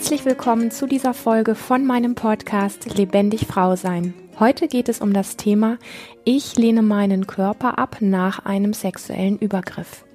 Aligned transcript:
Herzlich 0.00 0.24
willkommen 0.24 0.70
zu 0.70 0.86
dieser 0.86 1.12
Folge 1.12 1.54
von 1.54 1.84
meinem 1.84 2.14
Podcast 2.14 2.96
Lebendig 2.96 3.46
Frau 3.46 3.76
sein. 3.76 4.14
Heute 4.38 4.66
geht 4.66 4.88
es 4.88 5.02
um 5.02 5.12
das 5.12 5.36
Thema 5.36 5.76
Ich 6.24 6.56
lehne 6.56 6.80
meinen 6.80 7.26
Körper 7.26 7.78
ab 7.78 7.98
nach 8.00 8.46
einem 8.46 8.72
sexuellen 8.72 9.38
Übergriff. 9.38 10.06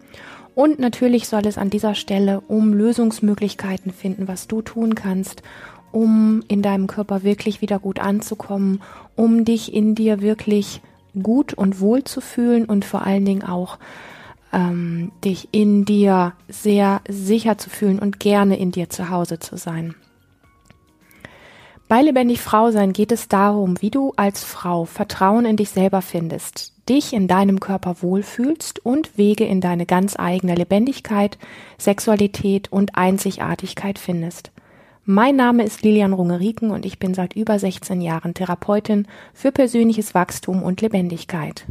Und 0.56 0.80
natürlich 0.80 1.28
soll 1.28 1.46
es 1.46 1.60
an 1.60 1.70
dieser 1.70 1.94
Stelle 1.94 2.42
um 2.48 2.74
Lösungsmöglichkeiten 2.74 3.94
finden, 3.94 4.28
was 4.28 4.48
du 4.48 4.64
tun 4.64 4.96
kannst, 4.96 5.44
um 5.92 6.42
in 6.48 6.64
deinem 6.64 6.88
Körper 6.88 7.22
wirklich 7.22 7.62
wieder 7.62 7.78
gut 7.78 8.00
anzukommen, 8.00 8.81
um 9.16 9.45
dich 9.45 9.72
in 9.72 9.94
dir 9.94 10.20
wirklich 10.20 10.81
gut 11.22 11.54
und 11.54 11.80
wohl 11.80 12.04
zu 12.04 12.22
fühlen 12.22 12.66
und 12.66 12.86
vor 12.86 13.04
allen 13.04 13.23
Dingen 13.23 13.44
auch 13.44 13.78
ähm, 14.55 15.12
dich 15.23 15.50
in 15.52 15.86
dir 15.86 16.34
sehr 16.48 17.02
sicher 17.08 17.59
zu 17.59 17.70
fühlen 17.70 18.00
und 18.00 18.20
gerne 18.20 18.58
in 18.58 18.72
dir 18.72 18.90
zu 18.90 19.09
Hause 19.09 19.38
zu 19.38 19.58
sein. 19.58 19.94
Bei 21.88 22.02
Lebendig 22.02 22.41
Frau 22.41 22.72
sein 22.72 22.94
geht 22.94 23.12
es 23.12 23.28
darum, 23.28 23.80
wie 23.80 23.91
du 23.91 24.14
als 24.16 24.44
Frau 24.44 24.86
Vertrauen 24.86 25.45
in 25.45 25.55
dich 25.55 25.70
selber 25.70 26.02
findest, 26.02 26.73
dich 26.90 27.14
in 27.14 27.28
deinem 27.28 27.59
Körper 27.59 27.98
wohlfühlst 28.02 28.84
und 28.84 29.20
Wege 29.20 29.45
in 29.45 29.62
deine 29.62 29.86
ganz 29.86 30.18
eigene 30.18 30.56
Lebendigkeit, 30.56 31.38
Sexualität 31.78 32.72
und 32.72 32.95
Einzigartigkeit 32.95 34.00
findest. 34.00 34.52
Mein 35.03 35.36
Name 35.36 35.64
ist 35.64 35.84
Lilian 35.84 36.14
Rungeriken 36.14 36.72
und 36.72 36.84
ich 36.84 36.98
bin 36.98 37.14
seit 37.14 37.36
über 37.36 37.59
16 37.59 38.02
Jahren 38.02 38.34
Therapeutin 38.34 39.08
für 39.36 39.52
persönliches 39.52 40.16
Wachstum 40.16 40.64
und 40.64 40.81
Lebendigkeit. 40.81 41.67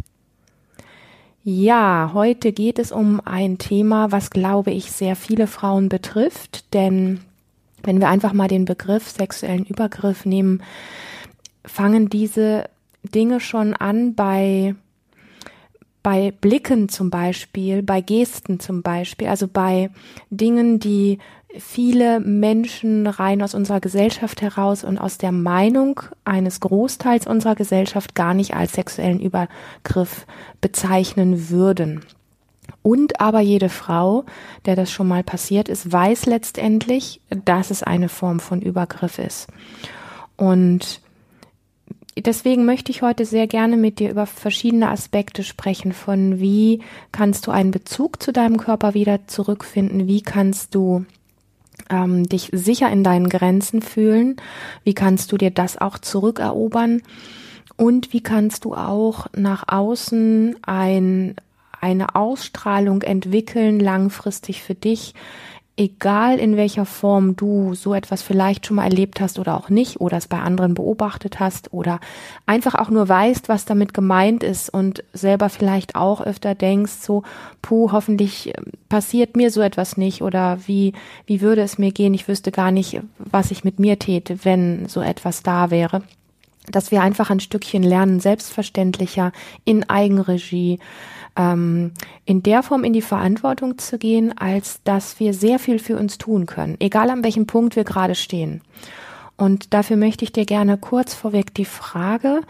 Ja, 1.46 2.12
heute 2.14 2.52
geht 2.52 2.78
es 2.78 2.90
um 2.90 3.20
ein 3.22 3.58
Thema, 3.58 4.10
was 4.10 4.30
glaube 4.30 4.70
ich 4.70 4.90
sehr 4.90 5.14
viele 5.14 5.46
Frauen 5.46 5.90
betrifft, 5.90 6.72
denn 6.72 7.20
wenn 7.82 8.00
wir 8.00 8.08
einfach 8.08 8.32
mal 8.32 8.48
den 8.48 8.64
Begriff 8.64 9.10
sexuellen 9.10 9.66
Übergriff 9.66 10.24
nehmen, 10.24 10.62
fangen 11.66 12.08
diese 12.08 12.70
Dinge 13.02 13.40
schon 13.40 13.74
an 13.74 14.14
bei 14.14 14.74
bei 16.04 16.32
Blicken 16.32 16.90
zum 16.90 17.08
Beispiel, 17.08 17.82
bei 17.82 18.02
Gesten 18.02 18.60
zum 18.60 18.82
Beispiel, 18.82 19.26
also 19.26 19.48
bei 19.48 19.90
Dingen, 20.28 20.78
die 20.78 21.18
viele 21.58 22.20
Menschen 22.20 23.06
rein 23.06 23.40
aus 23.40 23.54
unserer 23.54 23.80
Gesellschaft 23.80 24.42
heraus 24.42 24.84
und 24.84 24.98
aus 24.98 25.16
der 25.16 25.32
Meinung 25.32 26.00
eines 26.24 26.60
Großteils 26.60 27.26
unserer 27.26 27.54
Gesellschaft 27.54 28.14
gar 28.14 28.34
nicht 28.34 28.54
als 28.54 28.74
sexuellen 28.74 29.18
Übergriff 29.18 30.26
bezeichnen 30.60 31.48
würden. 31.48 32.04
Und 32.82 33.18
aber 33.20 33.40
jede 33.40 33.70
Frau, 33.70 34.24
der 34.66 34.76
das 34.76 34.92
schon 34.92 35.08
mal 35.08 35.22
passiert 35.24 35.70
ist, 35.70 35.90
weiß 35.90 36.26
letztendlich, 36.26 37.22
dass 37.46 37.70
es 37.70 37.82
eine 37.82 38.10
Form 38.10 38.40
von 38.40 38.60
Übergriff 38.60 39.18
ist. 39.18 39.48
Und 40.36 41.00
deswegen 42.16 42.64
möchte 42.64 42.90
ich 42.90 43.02
heute 43.02 43.24
sehr 43.24 43.46
gerne 43.46 43.76
mit 43.76 43.98
dir 43.98 44.10
über 44.10 44.26
verschiedene 44.26 44.90
Aspekte 44.90 45.42
sprechen 45.42 45.92
von 45.92 46.40
wie 46.40 46.80
kannst 47.12 47.46
du 47.46 47.50
einen 47.50 47.70
Bezug 47.70 48.22
zu 48.22 48.32
deinem 48.32 48.56
Körper 48.58 48.94
wieder 48.94 49.26
zurückfinden, 49.26 50.06
wie 50.06 50.22
kannst 50.22 50.74
du 50.74 51.04
ähm, 51.90 52.28
dich 52.28 52.50
sicher 52.52 52.90
in 52.90 53.04
deinen 53.04 53.28
Grenzen 53.28 53.82
fühlen, 53.82 54.36
wie 54.84 54.94
kannst 54.94 55.32
du 55.32 55.36
dir 55.36 55.50
das 55.50 55.78
auch 55.78 55.98
zurückerobern? 55.98 57.02
Und 57.76 58.12
wie 58.12 58.22
kannst 58.22 58.64
du 58.64 58.74
auch 58.74 59.26
nach 59.34 59.64
außen 59.66 60.56
ein, 60.62 61.34
eine 61.80 62.14
Ausstrahlung 62.14 63.02
entwickeln, 63.02 63.80
langfristig 63.80 64.62
für 64.62 64.76
dich, 64.76 65.14
egal 65.76 66.38
in 66.38 66.56
welcher 66.56 66.86
Form 66.86 67.34
du 67.34 67.74
so 67.74 67.94
etwas 67.94 68.22
vielleicht 68.22 68.66
schon 68.66 68.76
mal 68.76 68.84
erlebt 68.84 69.20
hast 69.20 69.38
oder 69.38 69.56
auch 69.56 69.70
nicht 69.70 70.00
oder 70.00 70.16
es 70.16 70.28
bei 70.28 70.38
anderen 70.38 70.74
beobachtet 70.74 71.40
hast 71.40 71.72
oder 71.72 71.98
einfach 72.46 72.76
auch 72.76 72.90
nur 72.90 73.08
weißt, 73.08 73.48
was 73.48 73.64
damit 73.64 73.92
gemeint 73.92 74.44
ist 74.44 74.68
und 74.70 75.02
selber 75.12 75.48
vielleicht 75.48 75.96
auch 75.96 76.20
öfter 76.20 76.54
denkst, 76.54 76.92
so, 77.00 77.24
puh, 77.60 77.90
hoffentlich 77.90 78.56
ähm, 78.56 78.66
passiert 78.88 79.36
mir 79.36 79.50
so 79.50 79.62
etwas 79.62 79.96
nicht 79.96 80.22
oder 80.22 80.58
wie, 80.66 80.92
wie 81.26 81.40
würde 81.40 81.62
es 81.62 81.76
mir 81.76 81.90
gehen? 81.90 82.14
Ich 82.14 82.28
wüsste 82.28 82.52
gar 82.52 82.70
nicht, 82.70 83.00
was 83.18 83.50
ich 83.50 83.64
mit 83.64 83.80
mir 83.80 83.98
täte, 83.98 84.44
wenn 84.44 84.86
so 84.88 85.00
etwas 85.00 85.42
da 85.42 85.70
wäre 85.70 86.02
dass 86.66 86.90
wir 86.90 87.02
einfach 87.02 87.28
ein 87.28 87.40
Stückchen 87.40 87.82
lernen, 87.82 88.20
selbstverständlicher 88.20 89.32
in 89.66 89.88
Eigenregie 89.88 90.78
ähm, 91.36 91.92
in 92.24 92.42
der 92.42 92.62
Form 92.62 92.84
in 92.84 92.92
die 92.92 93.02
Verantwortung 93.02 93.78
zu 93.78 93.98
gehen, 93.98 94.36
als 94.36 94.80
dass 94.84 95.20
wir 95.20 95.34
sehr 95.34 95.58
viel 95.58 95.78
für 95.78 95.96
uns 95.96 96.18
tun 96.18 96.46
können, 96.46 96.76
egal 96.80 97.10
an 97.10 97.24
welchem 97.24 97.46
Punkt 97.46 97.76
wir 97.76 97.84
gerade 97.84 98.14
stehen. 98.14 98.60
Und 99.36 99.74
dafür 99.74 99.96
möchte 99.96 100.24
ich 100.24 100.32
dir 100.32 100.46
gerne 100.46 100.78
kurz 100.78 101.14
vorweg 101.14 101.54
die 101.54 101.64
Frage 101.64 102.42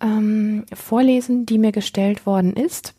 ähm, 0.00 0.64
vorlesen, 0.72 1.46
die 1.46 1.58
mir 1.58 1.72
gestellt 1.72 2.26
worden 2.26 2.52
ist. 2.52 2.94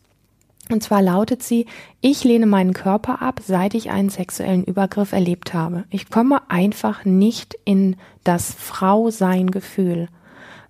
Und 0.70 0.84
zwar 0.84 1.02
lautet 1.02 1.44
sie, 1.44 1.66
ich 2.02 2.24
lehne 2.24 2.46
meinen 2.46 2.74
Körper 2.74 3.22
ab, 3.22 3.40
seit 3.46 3.74
ich 3.74 3.90
einen 3.90 4.10
sexuellen 4.10 4.66
Übergriff 4.66 5.14
erlebt 5.14 5.54
habe. 5.54 5.86
Ich 5.90 6.10
komme 6.10 6.42
einfach 6.50 7.06
nicht 7.06 7.58
in 7.64 7.96
das 8.24 8.54
Frau-Sein-Gefühl. 8.54 10.10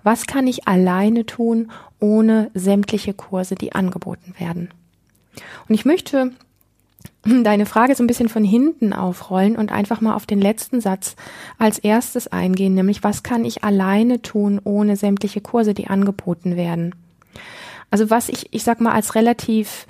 Was 0.07 0.25
kann 0.25 0.47
ich 0.47 0.69
alleine 0.69 1.25
tun, 1.25 1.69
ohne 1.99 2.49
sämtliche 2.53 3.13
Kurse, 3.13 3.55
die 3.55 3.73
angeboten 3.73 4.35
werden? 4.37 4.69
Und 5.67 5.75
ich 5.75 5.83
möchte 5.83 6.31
deine 7.25 7.65
Frage 7.65 7.93
so 7.93 8.05
ein 8.05 8.07
bisschen 8.07 8.29
von 8.29 8.45
hinten 8.45 8.93
aufrollen 8.93 9.57
und 9.57 9.69
einfach 9.69 9.99
mal 9.99 10.15
auf 10.15 10.25
den 10.25 10.39
letzten 10.39 10.79
Satz 10.79 11.17
als 11.57 11.77
erstes 11.77 12.29
eingehen, 12.29 12.73
nämlich 12.73 13.03
was 13.03 13.21
kann 13.21 13.43
ich 13.43 13.65
alleine 13.65 14.21
tun, 14.21 14.61
ohne 14.63 14.95
sämtliche 14.95 15.41
Kurse, 15.41 15.73
die 15.73 15.87
angeboten 15.87 16.55
werden? 16.55 16.95
Also 17.91 18.09
was 18.09 18.29
ich, 18.29 18.53
ich 18.53 18.63
sag 18.63 18.79
mal, 18.79 18.93
als 18.93 19.13
relativ 19.13 19.87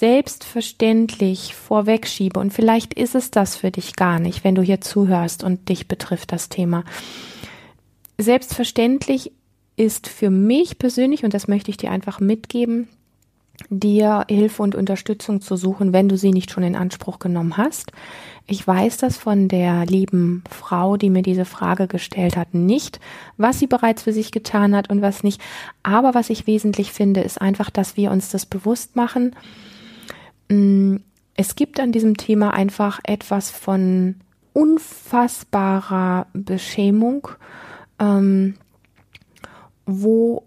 selbstverständlich 0.00 1.54
vorwegschiebe 1.54 2.40
und 2.40 2.52
vielleicht 2.52 2.92
ist 2.94 3.14
es 3.14 3.30
das 3.30 3.54
für 3.54 3.70
dich 3.70 3.94
gar 3.94 4.18
nicht, 4.18 4.42
wenn 4.42 4.56
du 4.56 4.62
hier 4.62 4.80
zuhörst 4.80 5.44
und 5.44 5.68
dich 5.68 5.86
betrifft 5.86 6.32
das 6.32 6.48
Thema. 6.48 6.82
Selbstverständlich 8.18 9.32
ist 9.76 10.08
für 10.08 10.30
mich 10.30 10.78
persönlich, 10.78 11.24
und 11.24 11.34
das 11.34 11.48
möchte 11.48 11.70
ich 11.70 11.76
dir 11.76 11.90
einfach 11.90 12.20
mitgeben, 12.20 12.88
dir 13.70 14.24
Hilfe 14.28 14.62
und 14.62 14.74
Unterstützung 14.74 15.40
zu 15.40 15.56
suchen, 15.56 15.92
wenn 15.92 16.08
du 16.08 16.16
sie 16.16 16.30
nicht 16.30 16.50
schon 16.50 16.62
in 16.62 16.76
Anspruch 16.76 17.18
genommen 17.18 17.56
hast. 17.56 17.92
Ich 18.46 18.66
weiß 18.66 18.96
das 18.98 19.16
von 19.16 19.48
der 19.48 19.86
lieben 19.86 20.42
Frau, 20.50 20.96
die 20.96 21.10
mir 21.10 21.22
diese 21.22 21.44
Frage 21.44 21.86
gestellt 21.86 22.36
hat, 22.36 22.54
nicht, 22.54 23.00
was 23.36 23.58
sie 23.58 23.66
bereits 23.66 24.02
für 24.02 24.12
sich 24.12 24.32
getan 24.32 24.74
hat 24.74 24.90
und 24.90 25.00
was 25.00 25.22
nicht. 25.22 25.40
Aber 25.82 26.14
was 26.14 26.30
ich 26.30 26.46
wesentlich 26.46 26.92
finde, 26.92 27.20
ist 27.20 27.40
einfach, 27.40 27.70
dass 27.70 27.96
wir 27.96 28.10
uns 28.10 28.30
das 28.30 28.46
bewusst 28.46 28.96
machen. 28.96 29.36
Mm, 30.48 30.96
es 31.34 31.56
gibt 31.56 31.80
an 31.80 31.92
diesem 31.92 32.16
Thema 32.16 32.52
einfach 32.52 33.00
etwas 33.04 33.50
von 33.50 34.16
unfassbarer 34.52 36.26
Beschämung 36.34 37.28
ähm, 38.02 38.54
wo 39.86 40.42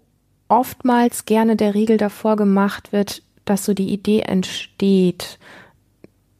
oftmals 0.48 1.24
gerne 1.24 1.56
der 1.56 1.74
Riegel 1.74 1.96
davor 1.96 2.36
gemacht 2.36 2.92
wird, 2.92 3.22
dass 3.44 3.64
so 3.64 3.74
die 3.74 3.92
Idee 3.92 4.20
entsteht, 4.20 5.38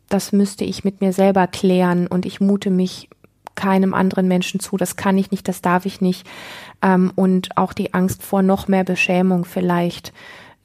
das 0.09 0.32
müsste 0.32 0.65
ich 0.65 0.84
mit 0.84 1.00
mir 1.00 1.12
selber 1.12 1.47
klären 1.47 2.06
und 2.06 2.27
ich 2.27 2.41
mute 2.41 2.71
mich 2.71 3.09
keinem 3.54 3.94
anderen 3.94 4.28
Menschen 4.28 4.60
zu, 4.60 4.77
das 4.77 4.97
kann 4.97 5.16
ich 5.16 5.31
nicht, 5.31 5.49
das 5.49 5.62
darf 5.62 5.87
ich 5.87 6.00
nicht. 6.00 6.27
Ähm, 6.83 7.10
und 7.16 7.57
auch 7.57 7.72
die 7.72 7.95
Angst 7.95 8.22
vor 8.22 8.42
noch 8.42 8.69
mehr 8.69 8.84
Beschämung 8.84 9.45
vielleicht 9.45 10.12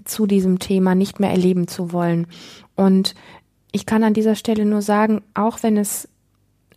zu 0.04 0.28
diesem 0.28 0.60
Thema 0.60 0.94
nicht 0.94 1.20
mehr 1.20 1.32
erleben 1.32 1.68
zu 1.68 1.94
wollen. 1.94 2.28
Und 2.76 3.16
ich 3.72 3.86
kann 3.86 4.04
an 4.04 4.14
dieser 4.14 4.36
Stelle 4.36 4.66
nur 4.66 4.82
sagen, 4.82 5.22
auch 5.34 5.64
wenn 5.64 5.78
es 5.78 6.10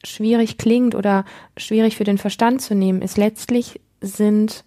schwierig 0.06 0.59
klingt 0.59 0.95
oder 0.95 1.25
schwierig 1.56 1.97
für 1.97 2.05
den 2.05 2.19
Verstand 2.19 2.62
zu 2.62 2.75
nehmen, 2.75 3.03
ist 3.03 3.17
letztlich 3.17 3.81
sind 4.01 4.65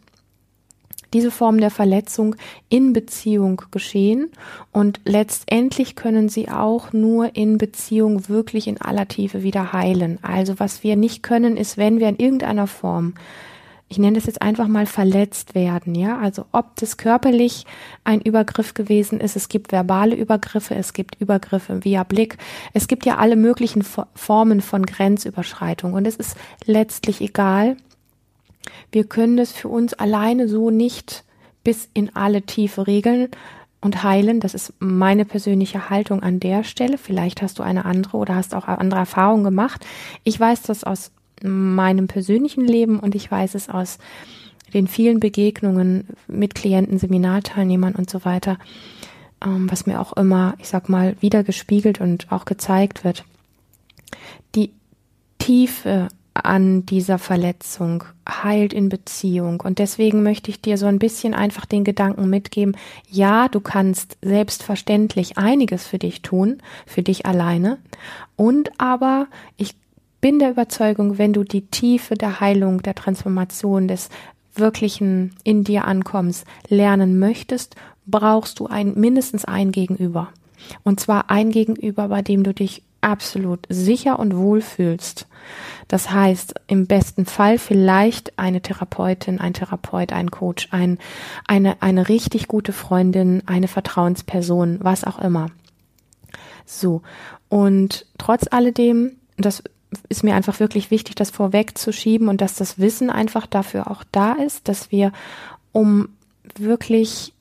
diese 1.14 1.32
Formen 1.32 1.62
der 1.62 1.72
Verletzung 1.72 2.36
in 2.70 2.94
Beziehung 2.94 3.62
geschehen 3.72 4.30
und 4.72 5.00
letztendlich 5.06 5.96
können 5.96 6.28
sie 6.30 6.50
auch 6.50 6.92
nur 6.92 7.36
in 7.36 7.58
Beziehung 7.58 8.28
wirklich 8.28 8.68
in 8.68 8.82
aller 8.82 9.08
Tiefe 9.08 9.42
wieder 9.44 9.72
heilen. 9.72 10.20
Also 10.22 10.60
was 10.60 10.84
wir 10.84 10.96
nicht 10.96 11.24
können, 11.24 11.56
ist, 11.56 11.78
wenn 11.78 12.00
wir 12.00 12.10
in 12.10 12.18
irgendeiner 12.18 12.68
Form 12.68 13.14
ich 13.90 13.98
nenne 13.98 14.16
das 14.16 14.26
jetzt 14.26 14.42
einfach 14.42 14.68
mal 14.68 14.86
verletzt 14.86 15.56
werden, 15.56 15.96
ja, 15.96 16.18
also 16.18 16.46
ob 16.52 16.76
das 16.76 16.98
körperlich 16.98 17.66
ein 18.04 18.22
Übergriff 18.22 18.74
gewesen 18.74 19.20
ist, 19.20 19.36
es 19.36 19.50
gibt 19.50 19.72
verbale 19.72 20.16
Übergriffe, 20.16 20.76
es 20.76 20.94
gibt 20.94 21.20
Übergriffe 21.22 21.84
via 21.84 22.04
Blick, 22.04 22.38
es 22.74 22.88
gibt 22.88 23.06
ja 23.06 23.18
alle 23.18 23.36
möglichen 23.36 23.84
Formen 24.14 24.62
von 24.62 24.86
Grenzüberschreitung 24.86 25.94
und 25.94 26.06
es 26.06 26.16
ist 26.18 26.36
letztlich 26.66 27.22
egal, 27.22 27.78
wir 28.92 29.06
können 29.06 29.38
das 29.38 29.52
für 29.52 29.70
uns 29.70 29.94
alleine 29.94 30.48
so 30.48 30.70
nicht 30.70 31.24
bis 31.64 31.90
in 31.94 32.16
alle 32.16 32.44
Tiefe 32.44 32.88
regeln 32.88 33.30
und 33.82 34.04
heilen. 34.04 34.40
Das 34.40 34.54
ist 34.54 34.74
meine 34.80 35.26
persönliche 35.26 35.90
Haltung 35.90 36.24
an 36.24 36.40
der 36.40 36.64
Stelle. 36.64 36.98
Vielleicht 36.98 37.42
hast 37.42 37.60
du 37.60 37.64
eine 37.64 37.86
andere 37.86 38.18
oder 38.18 38.36
hast 38.36 38.56
auch 38.56 38.68
andere 38.68 39.00
Erfahrungen 39.00 39.44
gemacht. 39.44 39.86
Ich 40.24 40.40
weiß 40.40 40.64
das 40.64 40.84
aus 40.84 41.12
meinem 41.44 42.08
persönlichen 42.08 42.66
Leben 42.66 43.00
und 43.00 43.16
ich 43.16 43.30
weiß 43.30 43.56
es 43.56 43.70
aus 43.70 43.98
den 44.74 44.88
vielen 44.88 45.20
Begegnungen 45.20 46.08
mit 46.28 46.56
Klienten, 46.56 47.00
Seminarteilnehmern 47.00 47.96
und 47.96 48.10
so 48.10 48.26
weiter, 48.26 48.58
ähm, 49.44 49.72
was 49.72 49.86
mir 49.86 50.02
auch 50.02 50.14
immer, 50.14 50.56
ich 50.60 50.68
sag 50.68 50.90
mal, 50.90 51.16
wieder 51.22 51.44
gespiegelt 51.44 52.02
und 52.02 52.32
auch 52.32 52.46
gezeigt 52.46 53.04
wird. 53.04 53.24
Die 54.56 54.72
Tiefe 55.40 56.10
an 56.34 56.86
dieser 56.86 57.18
Verletzung 57.18 58.04
heilt 58.28 58.74
in 58.74 58.90
Beziehung. 58.90 59.62
Und 59.62 59.80
deswegen 59.80 60.24
möchte 60.24 60.52
ich 60.52 60.62
dir 60.62 60.78
so 60.78 60.86
ein 60.86 61.00
bisschen 61.00 61.34
einfach 61.34 61.66
den 61.66 61.84
Gedanken 61.84 62.30
mitgeben, 62.30 62.76
ja, 63.10 63.48
du 63.48 63.60
kannst 63.60 64.18
selbstverständlich 64.22 65.38
einiges 65.38 65.88
für 65.88 65.98
dich 65.98 66.22
tun, 66.22 66.58
für 66.86 67.02
dich 67.02 67.26
alleine. 67.26 67.80
Und 68.36 68.80
aber 68.80 69.28
ich 69.58 69.76
bin 70.22 70.40
der 70.40 70.52
Überzeugung, 70.52 71.18
wenn 71.18 71.34
du 71.34 71.44
die 71.44 71.68
Tiefe 71.68 72.16
der 72.16 72.40
Heilung, 72.40 72.82
der 72.82 72.96
Transformation, 72.96 73.88
des 73.88 74.10
wirklichen 74.56 75.36
in 75.44 75.64
dir 75.64 75.86
ankommens 75.86 76.44
lernen 76.68 77.20
möchtest, 77.20 77.76
brauchst 78.06 78.60
du 78.60 78.68
ein, 78.68 78.94
mindestens 78.96 79.46
ein 79.46 79.72
Gegenüber. 79.72 80.30
Und 80.84 81.00
zwar 81.00 81.30
ein 81.30 81.52
Gegenüber, 81.52 82.08
bei 82.08 82.22
dem 82.22 82.44
du 82.44 82.54
dich 82.54 82.84
absolut 83.02 83.66
sicher 83.70 84.20
und 84.20 84.36
wohl 84.36 84.62
fühlst. 84.62 85.28
Das 85.88 86.12
heißt, 86.12 86.56
im 86.68 86.88
besten 86.88 87.26
Fall 87.26 87.58
vielleicht 87.58 88.38
eine 88.38 88.62
Therapeutin, 88.62 89.40
ein 89.40 89.54
Therapeut, 89.54 90.12
ein 90.12 90.32
Coach, 90.32 90.70
ein, 90.72 90.98
eine, 91.48 91.82
eine 91.82 92.10
richtig 92.10 92.48
gute 92.48 92.74
Freundin, 92.74 93.44
eine 93.46 93.68
Vertrauensperson, 93.68 94.80
was 94.82 95.04
auch 95.04 95.20
immer. 95.20 95.48
So. 96.66 97.02
Und 97.50 98.06
trotz 98.18 98.48
alledem, 98.50 99.18
das 99.38 99.64
ist 100.10 100.24
mir 100.24 100.36
einfach 100.36 100.60
wirklich 100.60 100.92
wichtig, 100.92 101.16
das 101.16 101.30
vorwegzuschieben 101.30 102.28
und 102.28 102.42
dass 102.42 102.56
das 102.56 102.80
Wissen 102.80 103.10
einfach 103.10 103.48
dafür 103.48 103.90
auch 103.90 104.04
da 104.12 104.34
ist, 104.34 104.68
dass 104.68 104.92
wir, 104.92 105.12
um 105.72 106.10
wirklich 106.58 107.34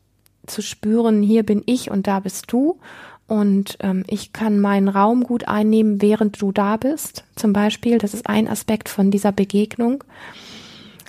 zu 0.47 0.63
spüren, 0.63 1.23
hier 1.23 1.43
bin 1.43 1.63
ich 1.67 1.91
und 1.91 2.07
da 2.07 2.21
bist 2.21 2.53
du 2.53 2.79
und 3.27 3.77
ähm, 3.81 4.05
ich 4.07 4.33
kann 4.33 4.61
meinen 4.61 4.89
Raum 4.89 5.25
gut 5.25 5.49
einnehmen, 5.49 6.01
während 6.01 6.41
du 6.41 6.53
da 6.53 6.77
bist. 6.77 7.25
Zum 7.35 7.53
Beispiel, 7.53 7.99
das 7.99 8.15
ist 8.15 8.29
ein 8.29 8.49
Aspekt 8.49 8.89
von 8.89 9.11
dieser 9.11 9.33
Begegnung. 9.33 10.05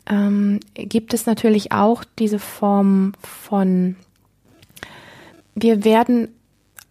Ähm, 0.10 0.60
gibt 0.74 1.14
es 1.14 1.26
natürlich 1.26 1.72
auch 1.72 2.04
diese 2.18 2.40
Form 2.40 3.14
von, 3.22 3.96
wir 5.54 5.84
werden 5.84 6.30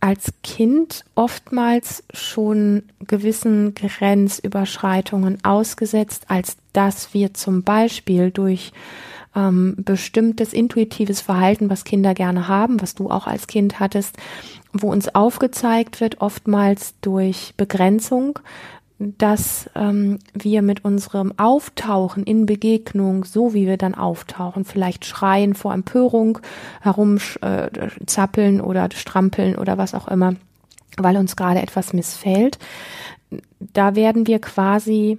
als 0.07 0.33
Kind 0.45 1.05
oftmals 1.17 2.05
schon 2.15 2.85
gewissen 3.09 3.75
Grenzüberschreitungen 3.75 5.45
ausgesetzt, 5.45 6.27
als 6.29 6.59
dass 6.73 7.13
wir 7.13 7.35
zum 7.35 7.65
Beispiel 7.65 8.31
durch 8.31 8.71
ähm, 9.35 9.75
bestimmtes 9.79 10.53
intuitives 10.53 11.21
Verhalten, 11.21 11.71
was 11.71 11.83
Kinder 11.83 12.15
gerne 12.15 12.47
haben, 12.47 12.81
was 12.81 12.95
du 12.95 13.11
auch 13.11 13.27
als 13.27 13.49
Kind 13.49 13.81
hattest, 13.81 14.17
wo 14.73 14.93
uns 14.93 15.13
aufgezeigt 15.13 16.01
wird, 16.01 16.21
oftmals 16.21 16.95
durch 17.01 17.55
Begrenzung, 17.57 18.39
dass 18.99 19.69
ähm, 19.75 20.19
wir 20.33 20.63
mit 20.63 20.85
unserem 20.85 21.39
Auftauchen 21.39 22.25
in 22.25 22.47
Begegnung, 22.47 23.25
so 23.25 23.53
wie 23.53 23.67
wir 23.67 23.77
dann 23.77 23.95
auftauchen, 23.95 24.65
vielleicht 24.65 25.05
schreien 25.05 25.55
vor 25.55 25.75
Empörung, 25.75 26.39
herumzappeln 26.81 28.59
äh, 28.59 28.63
oder 28.63 28.89
strampeln 28.95 29.57
oder 29.57 29.77
was 29.77 29.95
auch 29.95 30.09
immer, 30.09 30.37
weil 30.97 31.17
uns 31.19 31.37
gerade 31.37 31.61
etwas 31.61 31.93
missfällt, 31.93 32.59
da 33.61 33.95
werden 33.95 34.27
wir 34.27 34.39
quasi 34.41 35.19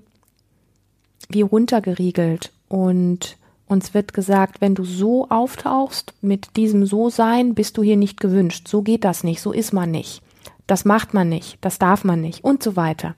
wie 1.29 1.41
runtergeriegelt 1.41 2.51
und 2.69 3.37
uns 3.67 3.93
wird 3.93 4.13
gesagt, 4.13 4.61
wenn 4.61 4.75
du 4.75 4.85
so 4.85 5.27
auftauchst, 5.29 6.13
mit 6.21 6.55
diesem 6.55 6.85
So-Sein, 6.85 7.53
bist 7.53 7.77
du 7.77 7.83
hier 7.83 7.97
nicht 7.97 8.19
gewünscht. 8.19 8.67
So 8.67 8.81
geht 8.81 9.03
das 9.03 9.25
nicht, 9.25 9.41
so 9.41 9.51
ist 9.51 9.73
man 9.73 9.91
nicht. 9.91 10.21
Das 10.67 10.85
macht 10.85 11.13
man 11.13 11.29
nicht, 11.29 11.57
das 11.61 11.79
darf 11.79 12.03
man 12.03 12.21
nicht 12.21 12.43
und 12.43 12.61
so 12.61 12.75
weiter. 12.75 13.15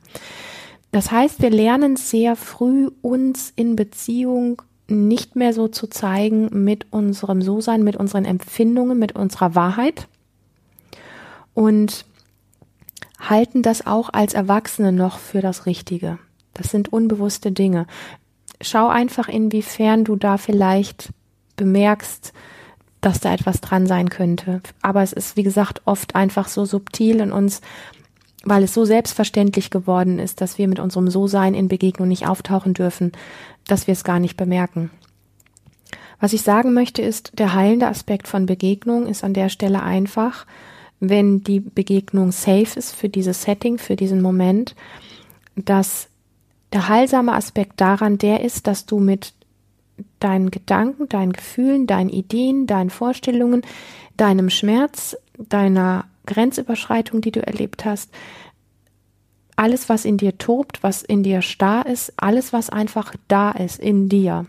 Das 0.92 1.12
heißt, 1.12 1.42
wir 1.42 1.50
lernen 1.50 1.96
sehr 1.96 2.36
früh 2.36 2.90
uns 3.02 3.52
in 3.56 3.76
Beziehung 3.76 4.62
nicht 4.88 5.36
mehr 5.36 5.54
so 5.54 5.68
zu 5.68 5.88
zeigen 5.88 6.64
mit 6.64 6.88
unserem 6.92 7.42
So-Sein, 7.42 7.84
mit 7.84 7.96
unseren 7.96 8.26
Empfindungen, 8.26 8.98
mit 8.98 9.16
unserer 9.16 9.54
Wahrheit 9.54 10.08
und 11.54 12.06
halten 13.20 13.62
das 13.62 13.86
auch 13.86 14.10
als 14.12 14.34
Erwachsene 14.34 14.92
noch 14.92 15.20
für 15.20 15.42
das 15.42 15.66
Richtige. 15.66 16.18
Das 16.54 16.72
sind 16.72 16.92
unbewusste 16.92 17.52
Dinge 17.52 17.86
schau 18.62 18.88
einfach, 18.88 19.28
inwiefern 19.30 20.04
du 20.04 20.16
da 20.16 20.38
vielleicht 20.38 21.10
bemerkst, 21.56 22.34
dass 23.02 23.20
da 23.20 23.34
etwas 23.34 23.62
dran 23.62 23.88
sein 23.88 24.10
könnte. 24.10 24.62
Aber 24.82 25.02
es 25.02 25.14
ist, 25.14 25.38
wie 25.38 25.44
gesagt, 25.44 25.82
oft 25.86 26.16
einfach 26.16 26.48
so 26.48 26.66
subtil 26.66 27.20
in 27.20 27.32
uns, 27.32 27.62
weil 28.44 28.64
es 28.64 28.74
so 28.74 28.86
selbstverständlich 28.86 29.70
geworden 29.70 30.20
ist, 30.20 30.42
dass 30.42 30.58
wir 30.58 30.68
mit 30.68 30.80
unserem 30.80 31.10
So-Sein 31.10 31.54
in 31.54 31.68
Begegnung 31.68 32.08
nicht 32.08 32.28
auftauchen 32.28 32.74
dürfen, 32.74 33.12
dass 33.68 33.88
wir 33.88 33.94
es 33.94 34.04
gar 34.04 34.20
nicht 34.20 34.38
bemerken. 34.38 34.92
Was 36.20 36.34
ich 36.34 36.42
sagen 36.42 36.74
möchte 36.74 37.02
ist, 37.02 37.40
der 37.40 37.54
heilende 37.54 37.88
Aspekt 37.88 38.28
von 38.28 38.46
Begegnung 38.46 39.08
ist 39.08 39.24
an 39.24 39.34
der 39.34 39.50
Stelle 39.50 39.82
einfach, 39.82 40.46
wenn 41.00 41.44
die 41.44 41.62
Begegnung 41.62 42.32
safe 42.32 42.78
ist 42.78 42.94
für 42.94 43.08
dieses 43.08 43.44
Setting, 43.44 43.78
für 43.78 43.96
diesen 43.96 44.22
Moment, 44.22 44.76
dass 45.56 46.10
der 46.74 46.90
heilsame 46.90 47.34
Aspekt 47.34 47.80
daran, 47.80 48.18
der 48.18 48.44
ist, 48.44 48.68
dass 48.68 48.86
du 48.86 49.00
mit 49.00 49.34
deinen 50.20 50.52
Gedanken, 50.52 51.10
deinen 51.10 51.34
Gefühlen, 51.34 51.88
deinen 51.88 52.10
Ideen, 52.10 52.68
deinen 52.68 52.90
Vorstellungen, 52.90 53.62
deinem 54.18 54.50
Schmerz, 54.50 55.18
deiner 55.38 56.06
Grenzüberschreitung, 56.26 57.22
die 57.22 57.32
du 57.32 57.46
erlebt 57.46 57.86
hast, 57.86 58.12
alles, 59.56 59.90
was 59.90 60.06
in 60.06 60.18
dir 60.18 60.38
tobt, 60.38 60.84
was 60.84 61.04
in 61.04 61.22
dir 61.22 61.42
starr 61.42 61.86
ist, 61.86 62.14
alles, 62.16 62.54
was 62.54 62.70
einfach 62.70 63.14
da 63.28 63.52
ist 63.52 63.80
in 63.80 64.08
dir, 64.08 64.46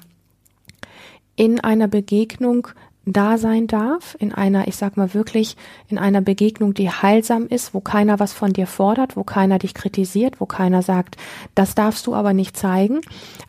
in 1.35 1.59
einer 1.59 1.89
Begegnung 1.89 2.69
da 3.11 3.39
sein 3.39 3.67
darf, 3.67 4.17
in 4.19 4.33
einer, 4.33 4.69
ich 4.69 4.77
sag 4.77 4.97
mal 4.97 5.15
wirklich, 5.15 5.57
in 5.89 5.99
einer 5.99 6.21
Begegnung, 6.21 6.75
die 6.75 6.91
heilsam 6.91 7.47
ist, 7.47 7.75
wo 7.75 7.81
keiner 7.81 8.19
was 8.21 8.33
von 8.33 8.53
dir 8.53 8.67
fordert, 8.67 9.17
wo 9.17 9.25
keiner 9.25 9.59
dich 9.59 9.75
kritisiert, 9.75 10.41
wo 10.41 10.47
keiner 10.47 10.83
sagt, 10.83 11.17
das 11.55 11.75
darfst 11.75 12.07
du 12.07 12.15
aber 12.15 12.33
nicht 12.33 12.57
zeigen. 12.57 13.01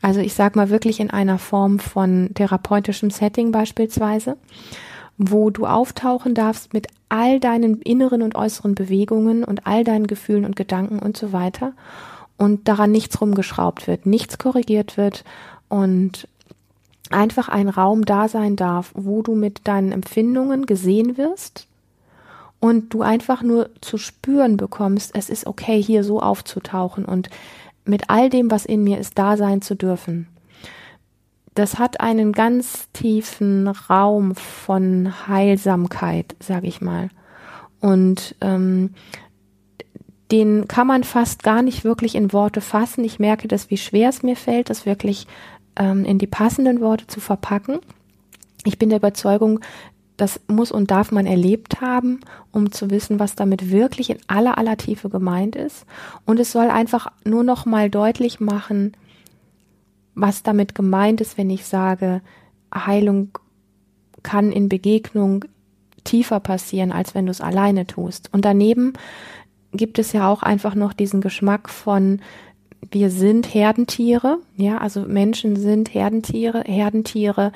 Also 0.01 0.19
ich 0.19 0.33
sag 0.33 0.55
mal 0.55 0.69
wirklich 0.69 0.99
in 0.99 1.09
einer 1.09 1.37
Form 1.37 1.79
von 1.79 2.31
therapeutischem 2.33 3.09
Setting 3.09 3.51
beispielsweise, 3.51 4.37
wo 5.17 5.49
du 5.49 5.65
auftauchen 5.65 6.33
darfst 6.33 6.73
mit 6.73 6.87
all 7.09 7.39
deinen 7.39 7.81
inneren 7.81 8.21
und 8.21 8.35
äußeren 8.35 8.75
Bewegungen 8.75 9.43
und 9.43 9.67
all 9.67 9.83
deinen 9.83 10.07
Gefühlen 10.07 10.45
und 10.45 10.55
Gedanken 10.55 10.99
und 10.99 11.17
so 11.17 11.33
weiter 11.33 11.73
und 12.37 12.67
daran 12.67 12.91
nichts 12.91 13.21
rumgeschraubt 13.21 13.87
wird, 13.87 14.05
nichts 14.05 14.37
korrigiert 14.37 14.97
wird 14.97 15.23
und 15.69 16.27
einfach 17.13 17.49
ein 17.49 17.69
Raum 17.69 18.05
da 18.05 18.27
sein 18.27 18.55
darf, 18.55 18.91
wo 18.93 19.21
du 19.21 19.35
mit 19.35 19.67
deinen 19.67 19.91
Empfindungen 19.91 20.65
gesehen 20.65 21.17
wirst 21.17 21.67
und 22.59 22.93
du 22.93 23.01
einfach 23.01 23.41
nur 23.41 23.69
zu 23.81 23.97
spüren 23.97 24.57
bekommst, 24.57 25.11
es 25.15 25.29
ist 25.29 25.47
okay, 25.47 25.81
hier 25.81 26.03
so 26.03 26.21
aufzutauchen 26.21 27.05
und 27.05 27.29
mit 27.85 28.09
all 28.09 28.29
dem, 28.29 28.51
was 28.51 28.65
in 28.65 28.83
mir 28.83 28.99
ist, 28.99 29.17
da 29.17 29.35
sein 29.37 29.61
zu 29.61 29.75
dürfen. 29.75 30.27
Das 31.55 31.79
hat 31.79 31.99
einen 31.99 32.31
ganz 32.31 32.89
tiefen 32.93 33.67
Raum 33.67 34.35
von 34.35 35.27
Heilsamkeit, 35.27 36.35
sag 36.39 36.63
ich 36.63 36.79
mal. 36.79 37.09
Und 37.81 38.35
ähm, 38.39 38.91
den 40.31 40.67
kann 40.67 40.87
man 40.87 41.03
fast 41.03 41.43
gar 41.43 41.61
nicht 41.61 41.83
wirklich 41.83 42.15
in 42.15 42.31
Worte 42.31 42.61
fassen. 42.61 43.03
Ich 43.03 43.19
merke 43.19 43.47
das, 43.47 43.69
wie 43.69 43.77
schwer 43.77 44.09
es 44.09 44.23
mir 44.23 44.37
fällt, 44.37 44.69
das 44.69 44.85
wirklich 44.85 45.27
ähm, 45.81 46.05
in 46.05 46.19
die 46.19 46.27
passenden 46.27 46.79
Worte 46.79 47.07
zu 47.07 47.19
verpacken. 47.19 47.79
Ich 48.63 48.77
bin 48.77 48.89
der 48.89 48.99
Überzeugung, 48.99 49.59
das 50.15 50.39
muss 50.47 50.71
und 50.71 50.91
darf 50.91 51.11
man 51.11 51.25
erlebt 51.25 51.81
haben, 51.81 52.19
um 52.51 52.71
zu 52.71 52.91
wissen, 52.91 53.19
was 53.19 53.33
damit 53.33 53.71
wirklich 53.71 54.11
in 54.11 54.19
aller 54.27 54.59
aller 54.59 54.77
Tiefe 54.77 55.09
gemeint 55.09 55.55
ist. 55.55 55.87
Und 56.25 56.39
es 56.39 56.51
soll 56.51 56.69
einfach 56.69 57.11
nur 57.25 57.43
noch 57.43 57.65
mal 57.65 57.89
deutlich 57.89 58.39
machen, 58.39 58.95
was 60.13 60.43
damit 60.43 60.75
gemeint 60.75 61.19
ist, 61.19 61.39
wenn 61.39 61.49
ich 61.49 61.65
sage, 61.65 62.21
Heilung 62.73 63.29
kann 64.21 64.51
in 64.51 64.69
Begegnung 64.69 65.45
tiefer 66.03 66.39
passieren, 66.39 66.91
als 66.91 67.15
wenn 67.15 67.25
du 67.25 67.31
es 67.31 67.41
alleine 67.41 67.87
tust. 67.87 68.29
Und 68.31 68.45
daneben 68.45 68.93
gibt 69.71 69.97
es 69.97 70.13
ja 70.13 70.29
auch 70.29 70.43
einfach 70.43 70.75
noch 70.75 70.93
diesen 70.93 71.21
Geschmack 71.21 71.69
von, 71.69 72.21
wir 72.89 73.09
sind 73.11 73.53
Herdentiere, 73.53 74.39
ja, 74.55 74.79
also 74.79 75.01
Menschen 75.01 75.55
sind 75.55 75.93
Herdentiere. 75.93 76.63
Herdentiere 76.65 77.51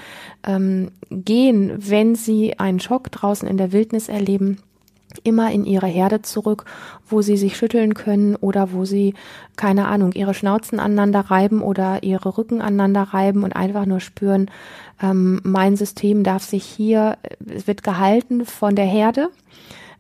ähm, 0.46 0.92
gehen, 1.10 1.74
wenn 1.78 2.16
sie 2.16 2.60
einen 2.60 2.80
Schock 2.80 3.12
draußen 3.12 3.48
in 3.48 3.58
der 3.58 3.72
Wildnis 3.72 4.08
erleben, 4.08 4.60
immer 5.24 5.52
in 5.52 5.66
ihre 5.66 5.88
Herde 5.88 6.22
zurück, 6.22 6.66
wo 7.08 7.22
sie 7.22 7.38
sich 7.38 7.58
schütteln 7.58 7.94
können 7.94 8.36
oder 8.36 8.72
wo 8.74 8.86
sie, 8.86 9.14
keine 9.56 9.88
Ahnung, 9.88 10.12
ihre 10.14 10.34
Schnauzen 10.34 10.80
aneinander 10.80 11.22
reiben 11.22 11.62
oder 11.62 12.04
ihre 12.04 12.38
Rücken 12.38 12.62
aneinander 12.62 13.04
reiben 13.04 13.44
und 13.44 13.56
einfach 13.56 13.86
nur 13.86 14.00
spüren, 14.00 14.52
ähm, 15.02 15.42
mein 15.44 15.76
System 15.76 16.24
darf 16.24 16.44
sich 16.44 16.64
hier, 16.64 17.18
es 17.46 17.68
wird 17.68 17.84
gehalten 17.84 18.46
von 18.46 18.76
der 18.76 18.86
Herde, 18.86 19.30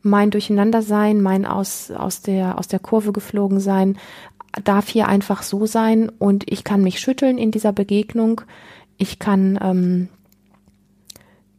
mein 0.01 0.29
Durcheinandersein, 0.29 1.20
mein 1.22 1.46
aus, 1.46 1.89
aus, 1.89 2.22
der, 2.22 2.60
aus 2.60 2.67
der 2.67 2.79
Kurve 2.79 3.12
geflogen 3.12 3.60
sein, 3.60 3.98
darf 4.63 4.88
hier 4.88 5.07
einfach 5.07 5.43
so 5.43 5.65
sein 5.65 6.09
und 6.09 6.50
ich 6.51 6.63
kann 6.63 6.81
mich 6.81 7.00
schütteln 7.00 7.38
in 7.38 7.51
dieser 7.51 7.74
Begegnung. 7.74 8.41
Ich 8.97 9.19
kann, 9.19 9.59
ähm, 9.62 10.09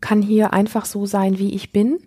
kann 0.00 0.22
hier 0.22 0.52
einfach 0.52 0.84
so 0.84 1.06
sein, 1.06 1.38
wie 1.38 1.54
ich 1.54 1.72
bin. 1.72 1.98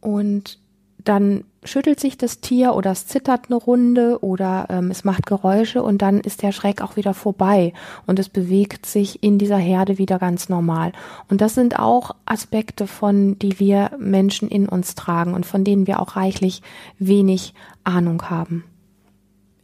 Und 0.00 0.58
dann 0.98 1.44
schüttelt 1.64 1.98
sich 2.00 2.16
das 2.18 2.40
Tier 2.40 2.74
oder 2.74 2.92
es 2.92 3.06
zittert 3.06 3.46
eine 3.46 3.56
Runde 3.56 4.22
oder 4.22 4.66
ähm, 4.68 4.90
es 4.90 5.04
macht 5.04 5.26
Geräusche 5.26 5.82
und 5.82 6.02
dann 6.02 6.20
ist 6.20 6.42
der 6.42 6.52
Schreck 6.52 6.82
auch 6.82 6.96
wieder 6.96 7.14
vorbei 7.14 7.72
und 8.06 8.18
es 8.18 8.28
bewegt 8.28 8.86
sich 8.86 9.22
in 9.22 9.38
dieser 9.38 9.56
Herde 9.56 9.98
wieder 9.98 10.18
ganz 10.18 10.48
normal. 10.48 10.92
Und 11.28 11.40
das 11.40 11.54
sind 11.54 11.78
auch 11.78 12.14
Aspekte 12.26 12.86
von, 12.86 13.38
die 13.38 13.58
wir 13.58 13.90
Menschen 13.98 14.48
in 14.48 14.68
uns 14.68 14.94
tragen 14.94 15.34
und 15.34 15.46
von 15.46 15.64
denen 15.64 15.86
wir 15.86 16.00
auch 16.00 16.16
reichlich 16.16 16.62
wenig 16.98 17.54
Ahnung 17.84 18.30
haben. 18.30 18.64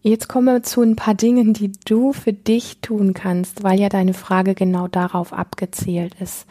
Jetzt 0.06 0.28
kommen 0.28 0.54
wir 0.54 0.62
zu 0.62 0.82
ein 0.82 0.96
paar 0.96 1.14
Dingen, 1.14 1.54
die 1.54 1.73
du 1.87 2.12
für 2.12 2.34
dich 2.34 2.82
tun 2.82 3.14
kannst, 3.14 3.62
weil 3.62 3.80
ja 3.80 3.88
deine 3.88 4.12
Frage 4.12 4.54
genau 4.54 4.87
darauf 4.87 5.32
abgezählt 5.32 6.14
ist. 6.20 6.44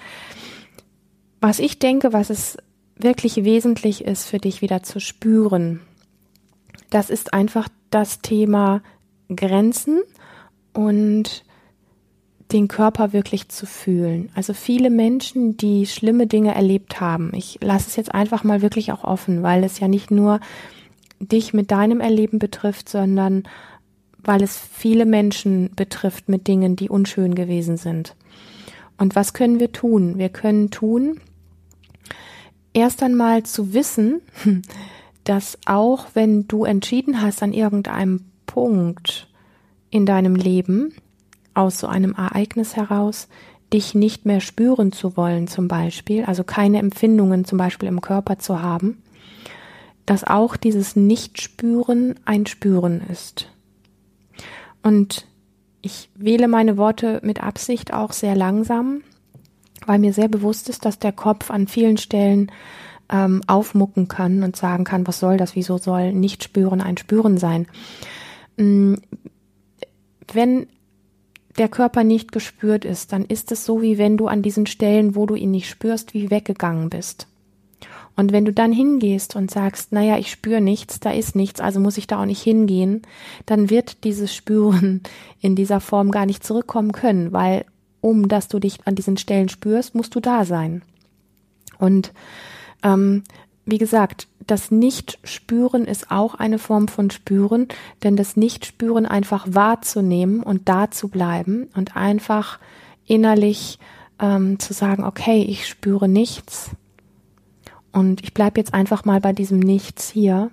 Was 1.40 1.60
ich 1.60 1.78
denke, 1.78 2.14
was 2.14 2.32
es 2.32 2.58
wirklich 2.96 3.44
wesentlich 3.44 4.06
ist 4.06 4.26
für 4.26 4.40
dich 4.40 4.64
wieder 4.64 4.82
zu 4.82 5.00
spüren, 5.00 5.82
das 6.90 7.12
ist 7.12 7.36
einfach 7.36 7.70
das 7.92 8.22
Thema 8.22 8.82
Grenzen 9.30 10.02
und 10.74 11.46
den 12.52 12.68
Körper 12.68 13.14
wirklich 13.14 13.50
zu 13.50 13.68
fühlen. 13.68 14.32
Also 14.34 14.56
viele 14.56 14.90
Menschen, 14.90 15.58
die 15.58 15.86
schlimme 15.86 16.26
Dinge 16.26 16.56
erlebt 16.56 17.00
haben, 17.00 17.32
ich 17.36 17.60
lasse 17.62 17.88
es 17.90 17.98
jetzt 17.98 18.16
einfach 18.16 18.44
mal 18.44 18.64
wirklich 18.64 18.92
auch 18.92 19.04
offen, 19.04 19.44
weil 19.44 19.64
es 19.64 19.80
ja 19.80 19.88
nicht 19.88 20.10
nur 20.10 20.40
dich 21.26 21.54
mit 21.54 21.72
deinem 21.72 22.00
Erleben 22.00 22.40
betrifft, 22.40 22.90
sondern 22.90 23.44
weil 24.24 24.42
es 24.42 24.58
viele 24.58 25.06
Menschen 25.06 25.72
betrifft 25.76 26.30
mit 26.30 26.48
Dingen, 26.48 26.76
die 26.76 26.90
unschön 26.90 27.36
gewesen 27.36 27.78
sind. 27.78 28.16
Und 28.98 29.16
was 29.16 29.34
können 29.34 29.60
wir 29.60 29.72
tun? 29.72 30.18
Wir 30.18 30.30
können 30.30 30.72
tun, 30.72 31.20
erst 32.74 33.04
einmal 33.04 33.44
zu 33.44 33.74
wissen, 33.74 34.22
dass 35.24 35.58
auch 35.66 36.08
wenn 36.14 36.48
du 36.48 36.66
entschieden 36.66 37.22
hast 37.22 37.44
an 37.44 37.54
irgendeinem 37.54 38.26
Punkt 38.46 39.30
in 39.90 40.06
deinem 40.06 40.36
Leben, 40.36 40.94
aus 41.54 41.80
so 41.80 41.88
einem 41.88 42.14
Ereignis 42.16 42.76
heraus, 42.76 43.28
dich 43.72 43.96
nicht 43.96 44.26
mehr 44.26 44.40
spüren 44.40 44.92
zu 44.92 45.18
wollen 45.18 45.48
zum 45.48 45.68
Beispiel, 45.68 46.26
also 46.26 46.44
keine 46.44 46.80
Empfindungen 46.80 47.46
zum 47.46 47.58
Beispiel 47.58 47.90
im 47.90 48.02
Körper 48.02 48.40
zu 48.40 48.62
haben, 48.62 49.03
dass 50.06 50.24
auch 50.24 50.58
dieses 50.58 50.96
Nichtspüren 50.96 52.16
ein 52.26 52.46
Spüren 52.46 53.02
ist. 53.10 53.50
Und 54.82 55.28
ich 55.82 56.10
wähle 56.16 56.48
meine 56.48 56.78
Worte 56.78 57.20
mit 57.24 57.42
Absicht 57.42 57.94
auch 57.94 58.12
sehr 58.12 58.36
langsam, 58.36 59.02
weil 59.86 60.00
mir 60.00 60.14
sehr 60.14 60.28
bewusst 60.28 60.70
ist, 60.70 60.86
dass 60.86 61.00
der 61.00 61.12
Kopf 61.12 61.52
an 61.52 61.68
vielen 61.68 61.98
Stellen 61.98 62.52
ähm, 63.10 63.42
aufmucken 63.48 64.08
kann 64.08 64.44
und 64.44 64.56
sagen 64.56 64.84
kann, 64.84 65.08
was 65.08 65.20
soll 65.20 65.38
das, 65.38 65.56
wieso 65.56 65.78
soll 65.78 66.14
nicht 66.14 66.44
spüren 66.44 66.82
ein 66.82 66.98
Spüren 66.98 67.38
sein. 67.38 67.68
Mm, 68.58 68.96
wenn 70.32 70.68
der 71.58 71.70
Körper 71.70 72.04
nicht 72.04 72.32
gespürt 72.32 72.86
ist, 72.86 73.12
dann 73.12 73.26
ist 73.26 73.52
es 73.52 73.66
so, 73.66 73.82
wie 73.82 73.98
wenn 73.98 74.18
du 74.18 74.28
an 74.28 74.42
diesen 74.42 74.66
Stellen, 74.66 75.16
wo 75.16 75.26
du 75.26 75.36
ihn 75.36 75.52
nicht 75.52 75.70
spürst, 75.70 76.14
wie 76.14 76.32
weggegangen 76.32 76.90
bist. 76.90 77.28
Und 78.16 78.32
wenn 78.32 78.46
du 78.46 78.54
dann 78.54 78.72
hingehst 78.72 79.36
und 79.36 79.50
sagst, 79.50 79.92
naja, 79.92 80.18
ich 80.18 80.30
spüre 80.30 80.62
nichts, 80.62 81.00
da 81.00 81.12
ist 81.12 81.36
nichts, 81.36 81.60
also 81.60 81.80
muss 81.80 81.98
ich 81.98 82.06
da 82.06 82.22
auch 82.22 82.26
nicht 82.26 82.42
hingehen, 82.42 83.02
dann 83.46 83.70
wird 83.70 84.04
dieses 84.04 84.34
Spüren 84.36 85.02
in 85.40 85.56
dieser 85.56 85.80
Form 85.80 86.12
gar 86.12 86.26
nicht 86.26 86.44
zurückkommen 86.44 86.92
können, 86.92 87.34
weil 87.34 87.66
um 88.02 88.28
dass 88.28 88.50
du 88.50 88.60
dich 88.60 88.86
an 88.86 88.96
diesen 88.96 89.18
Stellen 89.18 89.48
spürst, 89.48 89.96
musst 89.96 90.14
du 90.14 90.20
da 90.20 90.44
sein. 90.44 90.82
Und 91.80 92.14
ähm, 92.84 93.24
wie 93.66 93.78
gesagt, 93.78 94.28
das 94.46 94.72
Nicht-Spüren 94.72 95.86
ist 95.86 96.12
auch 96.12 96.36
eine 96.36 96.60
Form 96.60 96.90
von 96.90 97.10
Spüren, 97.12 97.70
denn 98.04 98.18
das 98.18 98.36
Nicht-Spüren 98.36 99.06
einfach 99.06 99.48
wahrzunehmen 99.50 100.44
und 100.44 100.68
da 100.68 100.92
zu 100.92 101.08
bleiben 101.08 101.70
und 101.76 101.96
einfach 101.96 102.60
innerlich 103.06 103.80
ähm, 104.20 104.60
zu 104.60 104.74
sagen, 104.74 105.06
okay, 105.06 105.44
ich 105.44 105.66
spüre 105.66 106.10
nichts 106.10 106.72
und 107.94 108.24
ich 108.24 108.34
bleibe 108.34 108.60
jetzt 108.60 108.74
einfach 108.74 109.06
mal 109.06 109.22
bei 109.22 109.34
diesem 109.34 109.60
Nichts 109.60 110.10
hier. 110.10 110.52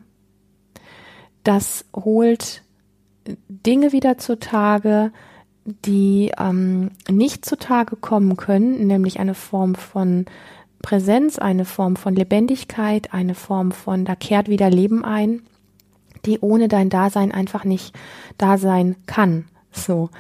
Das 1.43 1.87
holt 1.95 2.63
Dinge 3.49 3.93
wieder 3.93 4.19
zutage, 4.19 5.13
die 5.65 6.33
ähm, 6.39 6.91
nicht 7.09 7.45
zutage 7.45 7.97
kommen 7.97 8.37
können, 8.37 8.87
nämlich 8.87 9.21
eine 9.21 9.35
Form 9.35 9.75
von 9.75 10.27
Präsenz, 10.83 11.39
eine 11.39 11.65
Form 11.65 11.97
von 11.97 12.15
Lebendigkeit, 12.15 13.13
eine 13.13 13.35
Form 13.35 13.73
von, 13.73 14.05
da 14.05 14.15
kehrt 14.15 14.49
wieder 14.49 14.71
Leben 14.71 15.05
ein, 15.05 15.43
die 16.25 16.41
ohne 16.41 16.69
dein 16.69 16.91
Dasein 16.91 17.33
einfach 17.33 17.65
nicht 17.65 17.95
da 18.39 18.59
sein 18.59 18.97
kann. 19.07 19.47
So. 19.73 20.11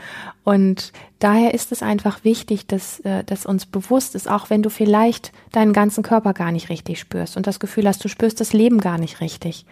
Und 0.44 0.92
daher 1.18 1.54
ist 1.54 1.72
es 1.72 1.82
einfach 1.82 2.24
wichtig, 2.24 2.66
dass, 2.66 3.00
äh, 3.00 3.24
dass 3.24 3.46
uns 3.46 3.66
bewusst 3.66 4.14
ist, 4.14 4.30
auch 4.30 4.50
wenn 4.50 4.62
du 4.62 4.70
vielleicht 4.70 5.32
deinen 5.52 5.72
ganzen 5.72 6.02
Körper 6.02 6.34
gar 6.34 6.52
nicht 6.52 6.68
richtig 6.68 7.00
spürst 7.00 7.36
und 7.36 7.46
das 7.46 7.60
Gefühl 7.60 7.88
hast, 7.88 8.04
du 8.04 8.08
spürst 8.08 8.40
das 8.40 8.52
Leben 8.52 8.80
gar 8.80 8.98
nicht 8.98 9.20
richtig 9.20 9.66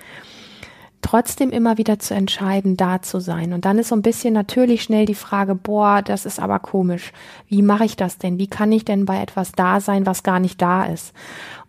trotzdem 1.02 1.50
immer 1.50 1.78
wieder 1.78 1.98
zu 1.98 2.14
entscheiden, 2.14 2.76
da 2.76 3.02
zu 3.02 3.20
sein. 3.20 3.52
Und 3.52 3.64
dann 3.64 3.78
ist 3.78 3.88
so 3.88 3.94
ein 3.94 4.02
bisschen 4.02 4.34
natürlich 4.34 4.82
schnell 4.82 5.06
die 5.06 5.14
Frage, 5.14 5.54
boah, 5.54 6.02
das 6.02 6.26
ist 6.26 6.40
aber 6.40 6.58
komisch. 6.58 7.12
Wie 7.48 7.62
mache 7.62 7.84
ich 7.84 7.96
das 7.96 8.18
denn? 8.18 8.38
Wie 8.38 8.46
kann 8.48 8.72
ich 8.72 8.84
denn 8.84 9.04
bei 9.04 9.20
etwas 9.22 9.52
da 9.52 9.80
sein, 9.80 10.06
was 10.06 10.22
gar 10.22 10.40
nicht 10.40 10.60
da 10.60 10.84
ist? 10.84 11.12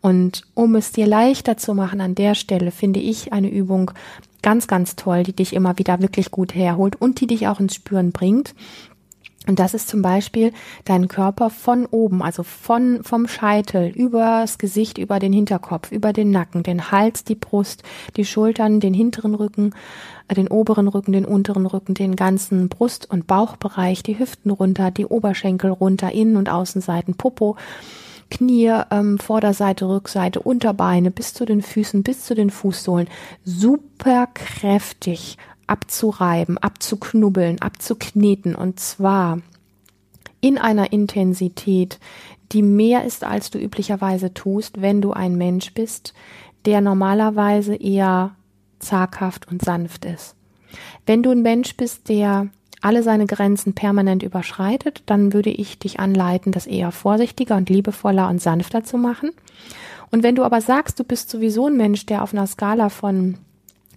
Und 0.02 0.44
um 0.56 0.76
es 0.76 0.92
dir 0.92 1.08
leichter 1.08 1.58
zu 1.58 1.74
machen 1.74 2.02
an 2.02 2.16
der 2.16 2.36
Stelle, 2.36 2.72
finde 2.72 3.00
ich 3.00 3.34
eine 3.34 3.50
Übung 3.50 3.92
ganz, 4.42 4.68
ganz 4.68 4.96
toll, 4.96 5.24
die 5.24 5.36
dich 5.36 5.54
immer 5.54 5.78
wieder 5.78 6.02
wirklich 6.02 6.32
gut 6.32 6.56
herholt 6.56 7.02
und 7.02 7.20
die 7.22 7.28
dich 7.28 7.48
auch 7.48 7.60
ins 7.60 7.76
Spüren 7.76 8.12
bringt. 8.12 8.54
Und 9.48 9.58
das 9.58 9.74
ist 9.74 9.88
zum 9.88 10.04
Beispiel 10.04 10.54
dein 10.86 11.08
Körper 11.08 11.50
von 11.50 11.88
oben, 11.88 12.22
also 12.22 12.44
von, 12.44 13.04
vom 13.04 13.28
Scheitel, 13.28 13.88
übers 13.88 14.60
Gesicht, 14.60 15.00
über 15.00 15.18
den 15.18 15.34
Hinterkopf, 15.34 15.92
über 15.92 16.14
den 16.14 16.30
Nacken, 16.30 16.62
den 16.62 16.92
Hals, 16.92 17.24
die 17.24 17.36
Brust, 17.36 17.82
die 18.16 18.26
Schultern, 18.26 18.80
den 18.80 18.94
hinteren 18.94 19.34
Rücken, 19.34 19.74
äh, 20.28 20.36
den 20.36 20.50
oberen 20.50 20.88
Rücken, 20.88 21.14
den 21.14 21.26
unteren 21.26 21.66
Rücken, 21.66 21.96
den 21.96 22.16
ganzen 22.16 22.70
Brust- 22.70 23.10
und 23.10 23.26
Bauchbereich, 23.26 24.04
die 24.04 24.20
Hüften 24.20 24.52
runter, 24.52 24.92
die 24.92 25.08
Oberschenkel 25.08 25.72
runter, 25.72 26.12
Innen- 26.12 26.38
und 26.38 26.50
Außenseiten, 26.50 27.16
Popo, 27.16 27.56
Knie, 28.30 28.74
ähm, 28.92 29.20
Vorderseite, 29.20 29.88
Rückseite, 29.88 30.40
Unterbeine 30.42 31.12
bis 31.12 31.34
zu 31.34 31.46
den 31.46 31.62
Füßen, 31.62 32.04
bis 32.04 32.26
zu 32.26 32.36
den 32.36 32.50
Fußsohlen. 32.50 33.08
Super 33.44 34.28
kräftig 34.34 35.38
abzureiben, 35.68 36.58
abzuknubbeln, 36.58 37.62
abzukneten 37.62 38.56
und 38.56 38.80
zwar 38.80 39.40
in 40.42 40.58
einer 40.58 40.92
Intensität, 40.92 42.00
die 42.52 42.64
mehr 42.64 43.04
ist, 43.04 43.24
als 43.24 43.52
du 43.52 43.60
üblicherweise 43.60 44.34
tust, 44.34 44.82
wenn 44.82 45.02
du 45.02 45.12
ein 45.12 45.36
Mensch 45.36 45.74
bist, 45.74 46.14
der 46.66 46.82
normalerweise 46.82 47.76
eher 47.76 48.36
zaghaft 48.80 49.48
und 49.48 49.64
sanft 49.64 50.06
ist. 50.06 50.36
Wenn 51.06 51.24
du 51.24 51.32
ein 51.32 51.42
Mensch 51.42 51.76
bist, 51.76 52.10
der 52.10 52.48
alle 52.82 53.04
seine 53.04 53.26
Grenzen 53.26 53.74
permanent 53.74 54.24
überschreitet, 54.24 55.04
dann 55.06 55.34
würde 55.34 55.50
ich 55.50 55.80
dich 55.80 56.00
anleiten, 56.00 56.52
das 56.52 56.68
eher 56.68 56.92
vorsichtiger 56.92 57.58
und 57.58 57.70
liebevoller 57.70 58.30
und 58.30 58.42
sanfter 58.42 58.84
zu 58.84 58.98
machen. 58.98 59.32
Und 60.12 60.24
wenn 60.24 60.36
du 60.36 60.44
aber 60.44 60.62
sagst, 60.62 61.00
du 61.00 61.04
bist 61.04 61.30
sowieso 61.30 61.68
ein 61.68 61.78
Mensch, 61.78 62.06
der 62.06 62.24
auf 62.24 62.34
einer 62.34 62.48
Skala 62.48 62.90
von 62.90 63.38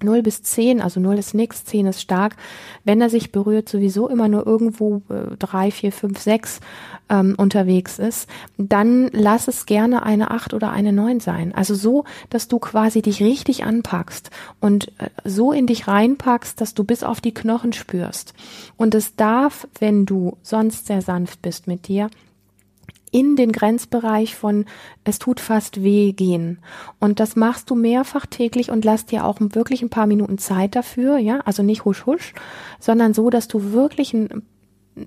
0 0.03 0.23
bis 0.23 0.43
10, 0.43 0.81
also 0.81 1.01
0 1.01 1.19
ist 1.19 1.35
nix, 1.35 1.65
10 1.65 1.87
ist 1.87 2.01
stark. 2.01 2.37
Wenn 2.85 3.01
er 3.01 3.11
sich 3.11 3.33
berührt, 3.33 3.69
sowieso 3.69 4.09
immer 4.09 4.29
nur 4.29 4.47
irgendwo 4.47 5.03
äh, 5.09 5.37
3, 5.39 5.71
4, 5.71 5.93
5, 5.93 6.19
6 6.19 6.61
ähm, 7.09 7.35
unterwegs 7.37 7.99
ist, 7.99 8.29
dann 8.59 9.09
lass 9.13 9.49
es 9.49 9.67
gerne 9.67 10.03
eine 10.03 10.31
8 10.31 10.55
oder 10.55 10.71
eine 10.71 10.93
9 10.93 11.21
sein. 11.21 11.55
Also 11.55 11.75
so, 11.75 12.05
dass 12.31 12.49
du 12.49 12.59
quasi 12.59 13.03
dich 13.03 13.23
richtig 13.23 13.65
anpackst 13.65 14.31
und 14.61 14.89
äh, 14.99 15.11
so 15.25 15.53
in 15.53 15.67
dich 15.67 15.89
reinpackst, 15.89 16.61
dass 16.61 16.75
du 16.75 16.85
bis 16.85 17.03
auf 17.03 17.21
die 17.21 17.35
Knochen 17.35 17.73
spürst. 17.73 18.35
Und 18.77 18.95
es 18.95 19.17
darf, 19.17 19.67
wenn 19.79 20.07
du 20.07 20.37
sonst 20.43 20.87
sehr 20.87 21.03
sanft 21.03 21.43
bist 21.43 21.67
mit 21.67 21.89
dir, 21.89 22.09
in 23.13 23.37
den 23.37 23.53
Grenzbereich 23.53 24.35
von 24.35 24.65
es 25.05 25.21
tut 25.21 25.39
fast 25.39 25.85
weh 25.85 26.13
gehen. 26.13 26.59
Und 26.99 27.21
das 27.21 27.37
machst 27.37 27.71
du 27.71 27.77
mehrfach 27.77 28.27
täglich 28.27 28.71
und 28.71 28.85
lass 28.85 29.07
dir 29.07 29.25
auch 29.25 29.37
wirklich 29.39 29.83
ein 29.83 29.91
paar 29.91 30.07
Minuten 30.07 30.39
Zeit 30.39 30.75
dafür, 30.75 31.19
ja, 31.19 31.41
also 31.45 31.63
nicht 31.63 31.85
husch 31.85 32.07
husch, 32.07 32.33
sondern 32.81 33.15
so, 33.15 33.31
dass 33.31 33.47
du 33.47 33.73
wirklich 33.73 34.15
ein 34.15 34.43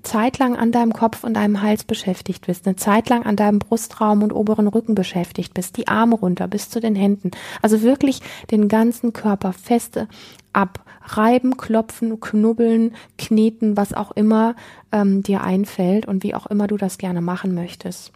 Zeit 0.02 0.38
lang 0.38 0.56
an 0.56 0.72
deinem 0.72 0.92
Kopf 0.92 1.24
und 1.24 1.34
deinem 1.34 1.62
Hals 1.62 1.84
beschäftigt 1.84 2.46
bist, 2.46 2.66
eine 2.66 2.76
Zeit 2.76 3.08
lang 3.08 3.24
an 3.24 3.36
deinem 3.36 3.58
Brustraum 3.58 4.22
und 4.22 4.32
oberen 4.32 4.68
Rücken 4.68 4.94
beschäftigt 4.94 5.54
bist, 5.54 5.76
die 5.76 5.88
Arme 5.88 6.16
runter 6.16 6.48
bis 6.48 6.68
zu 6.70 6.80
den 6.80 6.94
Händen. 6.94 7.30
Also 7.62 7.82
wirklich 7.82 8.20
den 8.50 8.68
ganzen 8.68 9.12
Körper 9.12 9.52
feste 9.52 10.08
abreiben, 10.52 11.56
klopfen, 11.56 12.20
knubbeln, 12.20 12.94
kneten, 13.18 13.76
was 13.76 13.92
auch 13.92 14.12
immer 14.12 14.54
ähm, 14.92 15.22
dir 15.22 15.42
einfällt 15.42 16.06
und 16.06 16.22
wie 16.22 16.34
auch 16.34 16.46
immer 16.46 16.66
du 16.66 16.76
das 16.76 16.98
gerne 16.98 17.20
machen 17.20 17.54
möchtest 17.54 18.12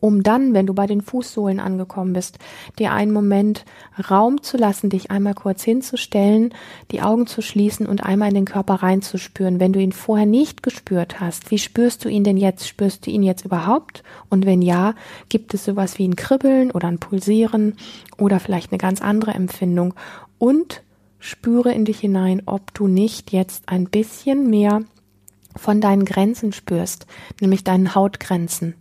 um 0.00 0.22
dann, 0.22 0.54
wenn 0.54 0.66
du 0.66 0.74
bei 0.74 0.86
den 0.86 1.02
Fußsohlen 1.02 1.60
angekommen 1.60 2.12
bist, 2.12 2.38
dir 2.78 2.92
einen 2.92 3.12
Moment 3.12 3.64
Raum 4.10 4.42
zu 4.42 4.56
lassen, 4.56 4.90
dich 4.90 5.10
einmal 5.10 5.34
kurz 5.34 5.62
hinzustellen, 5.62 6.54
die 6.90 7.02
Augen 7.02 7.26
zu 7.26 7.42
schließen 7.42 7.86
und 7.86 8.04
einmal 8.04 8.28
in 8.28 8.34
den 8.34 8.44
Körper 8.44 8.74
reinzuspüren. 8.74 9.60
Wenn 9.60 9.72
du 9.72 9.80
ihn 9.80 9.92
vorher 9.92 10.26
nicht 10.26 10.62
gespürt 10.62 11.20
hast, 11.20 11.50
wie 11.50 11.58
spürst 11.58 12.04
du 12.04 12.08
ihn 12.08 12.24
denn 12.24 12.36
jetzt? 12.36 12.68
Spürst 12.68 13.06
du 13.06 13.10
ihn 13.10 13.22
jetzt 13.22 13.44
überhaupt? 13.44 14.02
Und 14.28 14.46
wenn 14.46 14.62
ja, 14.62 14.94
gibt 15.28 15.54
es 15.54 15.64
sowas 15.64 15.98
wie 15.98 16.06
ein 16.06 16.16
Kribbeln 16.16 16.70
oder 16.70 16.88
ein 16.88 16.98
Pulsieren 16.98 17.76
oder 18.18 18.40
vielleicht 18.40 18.72
eine 18.72 18.78
ganz 18.78 19.02
andere 19.02 19.32
Empfindung? 19.32 19.94
Und 20.38 20.82
spüre 21.18 21.72
in 21.72 21.84
dich 21.84 21.98
hinein, 21.98 22.42
ob 22.46 22.72
du 22.74 22.86
nicht 22.86 23.32
jetzt 23.32 23.68
ein 23.68 23.86
bisschen 23.86 24.48
mehr 24.48 24.82
von 25.56 25.80
deinen 25.80 26.04
Grenzen 26.04 26.52
spürst, 26.52 27.06
nämlich 27.40 27.64
deinen 27.64 27.94
Hautgrenzen. 27.94 28.74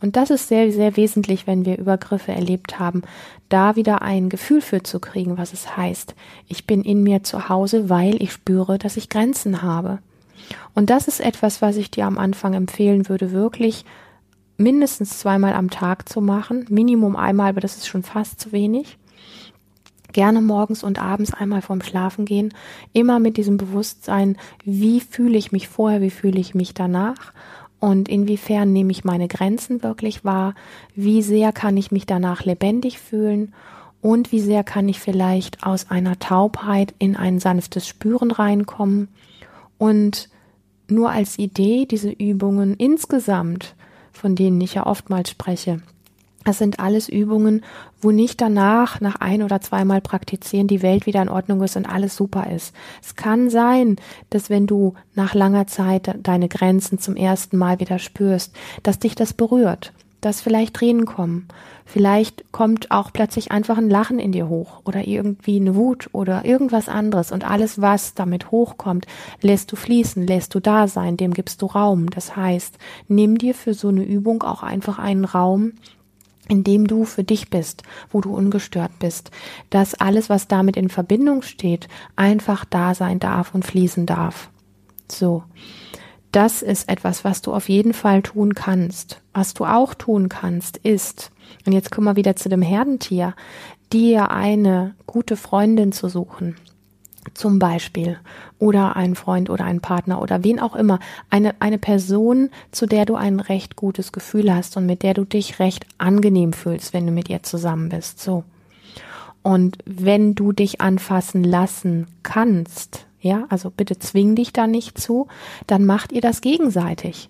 Und 0.00 0.16
das 0.16 0.30
ist 0.30 0.48
sehr, 0.48 0.70
sehr 0.72 0.96
wesentlich, 0.96 1.46
wenn 1.46 1.64
wir 1.64 1.78
Übergriffe 1.78 2.32
erlebt 2.32 2.78
haben, 2.78 3.02
da 3.48 3.76
wieder 3.76 4.02
ein 4.02 4.28
Gefühl 4.28 4.60
für 4.60 4.82
zu 4.82 5.00
kriegen, 5.00 5.38
was 5.38 5.52
es 5.52 5.76
heißt. 5.76 6.14
Ich 6.48 6.66
bin 6.66 6.82
in 6.82 7.02
mir 7.02 7.22
zu 7.22 7.48
Hause, 7.48 7.88
weil 7.88 8.22
ich 8.22 8.32
spüre, 8.32 8.78
dass 8.78 8.96
ich 8.96 9.08
Grenzen 9.08 9.62
habe. 9.62 9.98
Und 10.74 10.90
das 10.90 11.08
ist 11.08 11.20
etwas, 11.20 11.62
was 11.62 11.76
ich 11.76 11.90
dir 11.90 12.06
am 12.06 12.18
Anfang 12.18 12.54
empfehlen 12.54 13.08
würde, 13.08 13.32
wirklich 13.32 13.84
mindestens 14.58 15.18
zweimal 15.18 15.54
am 15.54 15.70
Tag 15.70 16.08
zu 16.08 16.20
machen. 16.20 16.66
Minimum 16.68 17.16
einmal, 17.16 17.50
aber 17.50 17.60
das 17.60 17.76
ist 17.76 17.88
schon 17.88 18.02
fast 18.02 18.40
zu 18.40 18.52
wenig. 18.52 18.98
Gerne 20.12 20.40
morgens 20.40 20.82
und 20.82 21.00
abends 21.00 21.34
einmal 21.34 21.62
vorm 21.62 21.82
Schlafen 21.82 22.24
gehen. 22.24 22.54
Immer 22.92 23.18
mit 23.18 23.36
diesem 23.36 23.56
Bewusstsein, 23.56 24.38
wie 24.64 25.00
fühle 25.00 25.36
ich 25.36 25.52
mich 25.52 25.68
vorher, 25.68 26.00
wie 26.00 26.10
fühle 26.10 26.38
ich 26.38 26.54
mich 26.54 26.74
danach 26.74 27.32
und 27.78 28.08
inwiefern 28.08 28.72
nehme 28.72 28.90
ich 28.90 29.04
meine 29.04 29.28
Grenzen 29.28 29.82
wirklich 29.82 30.24
wahr, 30.24 30.54
wie 30.94 31.22
sehr 31.22 31.52
kann 31.52 31.76
ich 31.76 31.90
mich 31.90 32.06
danach 32.06 32.44
lebendig 32.44 32.98
fühlen? 32.98 33.52
Und 34.00 34.30
wie 34.30 34.40
sehr 34.40 34.62
kann 34.62 34.88
ich 34.88 35.00
vielleicht 35.00 35.64
aus 35.64 35.90
einer 35.90 36.18
Taubheit 36.18 36.94
in 36.98 37.16
ein 37.16 37.38
sanftes 37.40 37.88
Spüren 37.88 38.30
reinkommen? 38.30 39.08
Und 39.78 40.28
nur 40.88 41.10
als 41.10 41.38
Idee 41.38 41.86
diese 41.86 42.10
Übungen 42.10 42.74
insgesamt, 42.74 43.74
von 44.12 44.36
denen 44.36 44.60
ich 44.60 44.74
ja 44.74 44.86
oftmals 44.86 45.30
spreche, 45.30 45.80
das 46.46 46.58
sind 46.58 46.78
alles 46.78 47.08
Übungen, 47.08 47.64
wo 48.00 48.12
nicht 48.12 48.40
danach, 48.40 49.00
nach 49.00 49.16
ein 49.16 49.42
oder 49.42 49.60
zweimal 49.60 50.00
praktizieren, 50.00 50.68
die 50.68 50.80
Welt 50.80 51.04
wieder 51.04 51.20
in 51.20 51.28
Ordnung 51.28 51.60
ist 51.62 51.76
und 51.76 51.86
alles 51.86 52.14
super 52.14 52.48
ist. 52.48 52.72
Es 53.02 53.16
kann 53.16 53.50
sein, 53.50 53.96
dass 54.30 54.48
wenn 54.48 54.68
du 54.68 54.94
nach 55.16 55.34
langer 55.34 55.66
Zeit 55.66 56.14
deine 56.22 56.48
Grenzen 56.48 57.00
zum 57.00 57.16
ersten 57.16 57.56
Mal 57.56 57.80
wieder 57.80 57.98
spürst, 57.98 58.54
dass 58.84 59.00
dich 59.00 59.16
das 59.16 59.32
berührt, 59.32 59.92
dass 60.20 60.40
vielleicht 60.40 60.74
Tränen 60.74 61.04
kommen. 61.04 61.48
Vielleicht 61.84 62.52
kommt 62.52 62.92
auch 62.92 63.12
plötzlich 63.12 63.50
einfach 63.50 63.78
ein 63.78 63.90
Lachen 63.90 64.20
in 64.20 64.30
dir 64.30 64.48
hoch 64.48 64.82
oder 64.84 65.06
irgendwie 65.06 65.56
eine 65.56 65.74
Wut 65.74 66.08
oder 66.12 66.44
irgendwas 66.44 66.88
anderes 66.88 67.32
und 67.32 67.48
alles, 67.48 67.80
was 67.80 68.14
damit 68.14 68.52
hochkommt, 68.52 69.06
lässt 69.40 69.72
du 69.72 69.76
fließen, 69.76 70.26
lässt 70.26 70.54
du 70.54 70.60
da 70.60 70.86
sein, 70.86 71.16
dem 71.16 71.34
gibst 71.34 71.60
du 71.62 71.66
Raum. 71.66 72.10
Das 72.10 72.36
heißt, 72.36 72.78
nimm 73.08 73.36
dir 73.36 73.54
für 73.54 73.74
so 73.74 73.88
eine 73.88 74.04
Übung 74.04 74.42
auch 74.42 74.62
einfach 74.62 74.98
einen 75.00 75.24
Raum, 75.24 75.72
in 76.48 76.64
dem 76.64 76.86
du 76.86 77.04
für 77.04 77.24
dich 77.24 77.50
bist, 77.50 77.82
wo 78.10 78.20
du 78.20 78.34
ungestört 78.34 78.98
bist, 78.98 79.30
dass 79.70 79.94
alles, 79.94 80.28
was 80.28 80.48
damit 80.48 80.76
in 80.76 80.88
Verbindung 80.88 81.42
steht, 81.42 81.88
einfach 82.14 82.64
da 82.64 82.94
sein 82.94 83.18
darf 83.18 83.54
und 83.54 83.64
fließen 83.64 84.06
darf. 84.06 84.50
So. 85.10 85.44
Das 86.32 86.60
ist 86.60 86.88
etwas, 86.88 87.24
was 87.24 87.40
du 87.40 87.54
auf 87.54 87.68
jeden 87.68 87.94
Fall 87.94 88.22
tun 88.22 88.54
kannst. 88.54 89.22
Was 89.32 89.54
du 89.54 89.64
auch 89.64 89.94
tun 89.94 90.28
kannst, 90.28 90.76
ist, 90.76 91.30
und 91.64 91.72
jetzt 91.72 91.90
kommen 91.90 92.06
wir 92.06 92.16
wieder 92.16 92.36
zu 92.36 92.48
dem 92.48 92.62
Herdentier, 92.62 93.34
dir 93.92 94.30
eine 94.30 94.94
gute 95.06 95.36
Freundin 95.36 95.92
zu 95.92 96.08
suchen 96.08 96.56
zum 97.34 97.58
Beispiel 97.58 98.18
oder 98.58 98.96
ein 98.96 99.14
Freund 99.14 99.50
oder 99.50 99.64
ein 99.64 99.80
Partner 99.80 100.20
oder 100.22 100.44
wen 100.44 100.60
auch 100.60 100.74
immer, 100.74 100.98
eine, 101.30 101.54
eine 101.60 101.78
Person, 101.78 102.50
zu 102.70 102.86
der 102.86 103.04
du 103.04 103.14
ein 103.14 103.40
recht 103.40 103.76
gutes 103.76 104.12
Gefühl 104.12 104.54
hast 104.54 104.76
und 104.76 104.86
mit 104.86 105.02
der 105.02 105.14
du 105.14 105.24
dich 105.24 105.58
recht 105.58 105.86
angenehm 105.98 106.52
fühlst, 106.52 106.92
wenn 106.92 107.06
du 107.06 107.12
mit 107.12 107.28
ihr 107.28 107.42
zusammen 107.42 107.88
bist, 107.88 108.20
so. 108.20 108.44
Und 109.42 109.78
wenn 109.84 110.34
du 110.34 110.50
dich 110.50 110.80
anfassen 110.80 111.44
lassen 111.44 112.08
kannst, 112.24 113.06
ja, 113.20 113.44
also 113.48 113.70
bitte 113.70 113.96
zwing 113.96 114.34
dich 114.34 114.52
da 114.52 114.66
nicht 114.66 114.98
zu, 114.98 115.28
dann 115.68 115.84
macht 115.84 116.10
ihr 116.10 116.20
das 116.20 116.40
gegenseitig. 116.40 117.28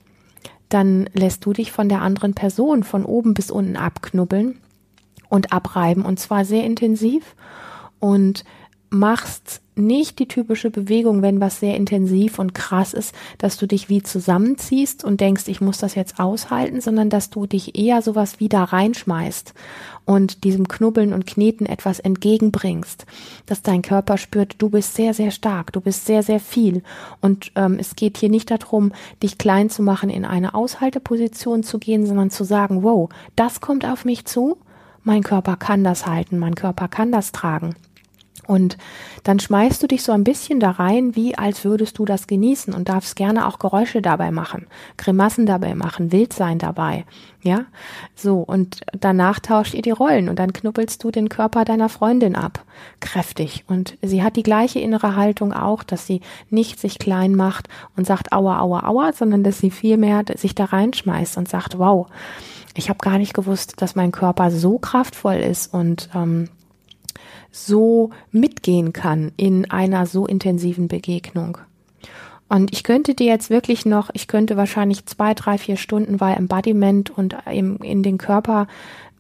Dann 0.71 1.11
lässt 1.13 1.45
du 1.45 1.53
dich 1.53 1.73
von 1.73 1.91
der 1.91 2.01
anderen 2.01 2.33
Person 2.33 2.85
von 2.85 3.05
oben 3.05 3.35
bis 3.35 3.51
unten 3.51 3.77
abknubbeln 3.77 4.59
und 5.29 5.53
abreiben 5.53 6.05
und 6.05 6.19
zwar 6.19 6.45
sehr 6.45 6.65
intensiv 6.65 7.35
und 7.99 8.45
machst 8.91 9.61
nicht 9.77 10.19
die 10.19 10.27
typische 10.27 10.71
Bewegung, 10.71 11.21
wenn 11.21 11.41
was 11.41 11.61
sehr 11.61 11.77
intensiv 11.77 12.39
und 12.39 12.55
krass 12.55 12.95
ist, 12.95 13.15
dass 13.39 13.59
du 13.59 13.67
dich 13.67 13.89
wie 13.89 14.03
zusammenziehst 14.03 15.05
und 15.05 15.21
denkst, 15.21 15.45
ich 15.49 15.61
muss 15.61 15.79
das 15.79 15.95
jetzt 15.95 16.19
aushalten, 16.19 16.81
sondern 16.81 17.11
dass 17.11 17.31
du 17.31 17.47
dich 17.47 17.79
eher 17.79 18.01
sowas 18.01 18.41
wieder 18.41 18.61
reinschmeißt 18.63 19.53
und 20.07 20.45
diesem 20.45 20.67
Knubbeln 20.67 21.13
und 21.13 21.27
Kneten 21.27 21.67
etwas 21.67 22.01
entgegenbringst, 22.01 23.05
dass 23.45 23.63
dein 23.63 23.83
Körper 23.83 24.17
spürt, 24.17 24.55
du 24.59 24.71
bist 24.71 24.95
sehr, 24.95 25.13
sehr 25.13 25.31
stark, 25.31 25.73
du 25.73 25.81
bist 25.83 26.07
sehr, 26.07 26.23
sehr 26.23 26.41
viel 26.41 26.83
und 27.21 27.53
ähm, 27.55 27.77
es 27.79 27.97
geht 27.97 28.17
hier 28.17 28.31
nicht 28.31 28.51
darum, 28.51 28.93
dich 29.23 29.37
klein 29.37 29.69
zu 29.69 29.83
machen, 29.83 30.09
in 30.09 30.25
eine 30.25 30.55
Aushalteposition 30.55 31.63
zu 31.63 31.79
gehen, 31.79 32.07
sondern 32.07 32.31
zu 32.31 32.45
sagen, 32.45 32.83
wow, 32.83 33.11
das 33.37 33.61
kommt 33.61 33.85
auf 33.85 34.07
mich 34.07 34.25
zu, 34.25 34.57
mein 35.03 35.23
Körper 35.23 35.57
kann 35.57 35.85
das 35.85 36.07
halten, 36.07 36.39
mein 36.39 36.55
Körper 36.55 36.89
kann 36.89 37.13
das 37.13 37.31
tragen. 37.33 37.77
Und 38.47 38.77
dann 39.25 39.41
schmeißt 39.41 39.83
du 39.83 39.87
dich 39.87 40.03
so 40.03 40.13
ein 40.13 40.25
bisschen 40.25 40.61
da 40.61 40.73
rein, 40.73 41.17
wie 41.17 41.37
als 41.37 41.65
würdest 41.65 41.99
du 41.99 42.05
das 42.05 42.27
genießen 42.27 42.73
und 42.73 42.89
darfst 42.89 43.17
gerne 43.17 43.47
auch 43.47 43.59
Geräusche 43.59 44.03
dabei 44.03 44.31
machen, 44.31 44.67
Grimassen 44.97 45.47
dabei 45.47 45.75
machen, 45.75 46.13
wild 46.13 46.33
sein 46.33 46.59
dabei. 46.59 47.05
Ja, 47.43 47.67
so. 48.15 48.39
Und 48.41 48.81
danach 48.99 49.39
tauscht 49.39 49.75
ihr 49.75 49.83
die 49.83 49.91
Rollen 49.91 50.29
und 50.29 50.39
dann 50.39 50.53
knuppelst 50.53 51.03
du 51.05 51.11
den 51.11 51.29
Körper 51.29 51.65
deiner 51.65 51.89
Freundin 51.89 52.35
ab. 52.35 52.65
Kräftig. 53.01 53.65
Und 53.69 53.97
sie 54.03 54.23
hat 54.23 54.37
die 54.37 54.43
gleiche 54.43 54.81
innere 54.81 55.17
Haltung 55.17 55.53
auch, 55.53 55.83
dass 55.83 56.07
sie 56.07 56.23
nicht 56.51 56.81
sich 56.81 56.99
klein 56.99 57.35
macht 57.35 57.69
und 57.97 58.07
sagt 58.07 58.33
aua, 58.33 58.61
aua, 58.61 58.85
aua, 58.85 59.13
sondern 59.13 59.45
dass 59.45 59.59
sie 59.59 59.71
vielmehr 59.71 60.25
sich 60.37 60.55
da 60.55 60.65
reinschmeißt 60.65 61.37
und 61.37 61.49
sagt, 61.49 61.79
wow, 61.79 62.09
ich 62.75 62.89
habe 62.89 62.99
gar 62.99 63.19
nicht 63.19 63.35
gewusst, 63.35 63.75
dass 63.81 63.95
mein 63.95 64.13
Körper 64.13 64.51
so 64.51 64.79
kraftvoll 64.79 65.37
ist 65.37 65.73
und 65.73 66.11
ähm, 66.15 66.49
so 67.51 68.11
mitgehen 68.31 68.93
kann 68.93 69.33
in 69.37 69.71
einer 69.71 70.07
so 70.07 70.27
intensiven 70.27 70.89
Begegnung. 70.89 71.59
Und 72.49 72.73
ich 72.73 72.85
könnte 72.85 73.15
dir 73.15 73.27
jetzt 73.27 73.51
wirklich 73.51 73.87
noch, 73.87 74.11
ich 74.13 74.29
könnte 74.29 74.57
wahrscheinlich 74.57 75.07
zwei, 75.07 75.35
drei, 75.35 75.59
vier 75.59 75.77
Stunden 75.77 76.19
bei 76.19 76.33
Embodiment 76.33 77.11
und 77.11 77.37
im, 77.51 77.79
in 77.79 78.03
den 78.03 78.19
Körper, 78.19 78.69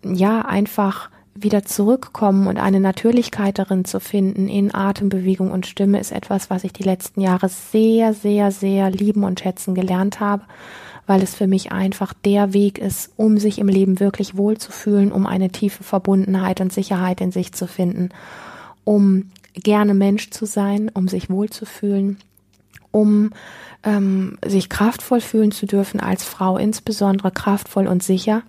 ja, 0.05 0.43
einfach 0.43 1.11
wieder 1.35 1.65
zurückkommen 1.65 2.47
und 2.47 2.57
eine 2.57 2.81
Natürlichkeit 2.81 3.59
darin 3.59 3.85
zu 3.85 4.01
finden 4.01 4.49
in 4.49 4.75
Atembewegung 4.75 5.51
und 5.51 5.67
Stimme 5.67 6.01
ist 6.01 6.13
etwas, 6.13 6.51
was 6.51 6.65
ich 6.65 6.73
die 6.73 6.85
letzten 6.85 7.21
Jahre 7.21 7.49
sehr, 7.49 8.15
sehr, 8.15 8.51
sehr 8.53 8.91
lieben 8.91 9.25
und 9.25 9.41
schätzen 9.41 9.75
gelernt 9.75 10.21
habe 10.21 10.45
weil 11.07 11.23
es 11.23 11.35
für 11.35 11.47
mich 11.47 11.73
einfach 11.73 12.13
der 12.13 12.53
Weg 12.53 12.79
ist, 12.79 13.13
um 13.17 13.39
sich 13.39 13.59
im 13.59 13.69
Leben 13.69 14.01
wirklich 14.01 14.37
wohlzufühlen, 14.37 15.13
um 15.13 15.27
eine 15.27 15.51
tiefe 15.51 15.85
Verbundenheit 15.85 16.61
und 16.61 16.73
Sicherheit 16.73 17.21
in 17.21 17.31
sich 17.31 17.53
zu 17.53 17.67
finden, 17.67 18.11
um 18.85 19.31
gerne 19.55 19.95
Mensch 19.95 20.31
zu 20.31 20.47
sein, 20.47 20.91
um 20.93 21.09
sich 21.09 21.31
wohlzufühlen, 21.31 22.19
um 22.91 23.31
ähm, 23.85 24.39
sich 24.45 24.69
kraftvoll 24.69 25.21
fühlen 25.21 25.53
zu 25.53 25.67
dürfen 25.67 26.01
als 26.01 26.25
Frau, 26.25 26.59
insbesondere 26.59 27.31
kraftvoll 27.31 27.87
und 27.87 28.03
sicher. 28.03 28.43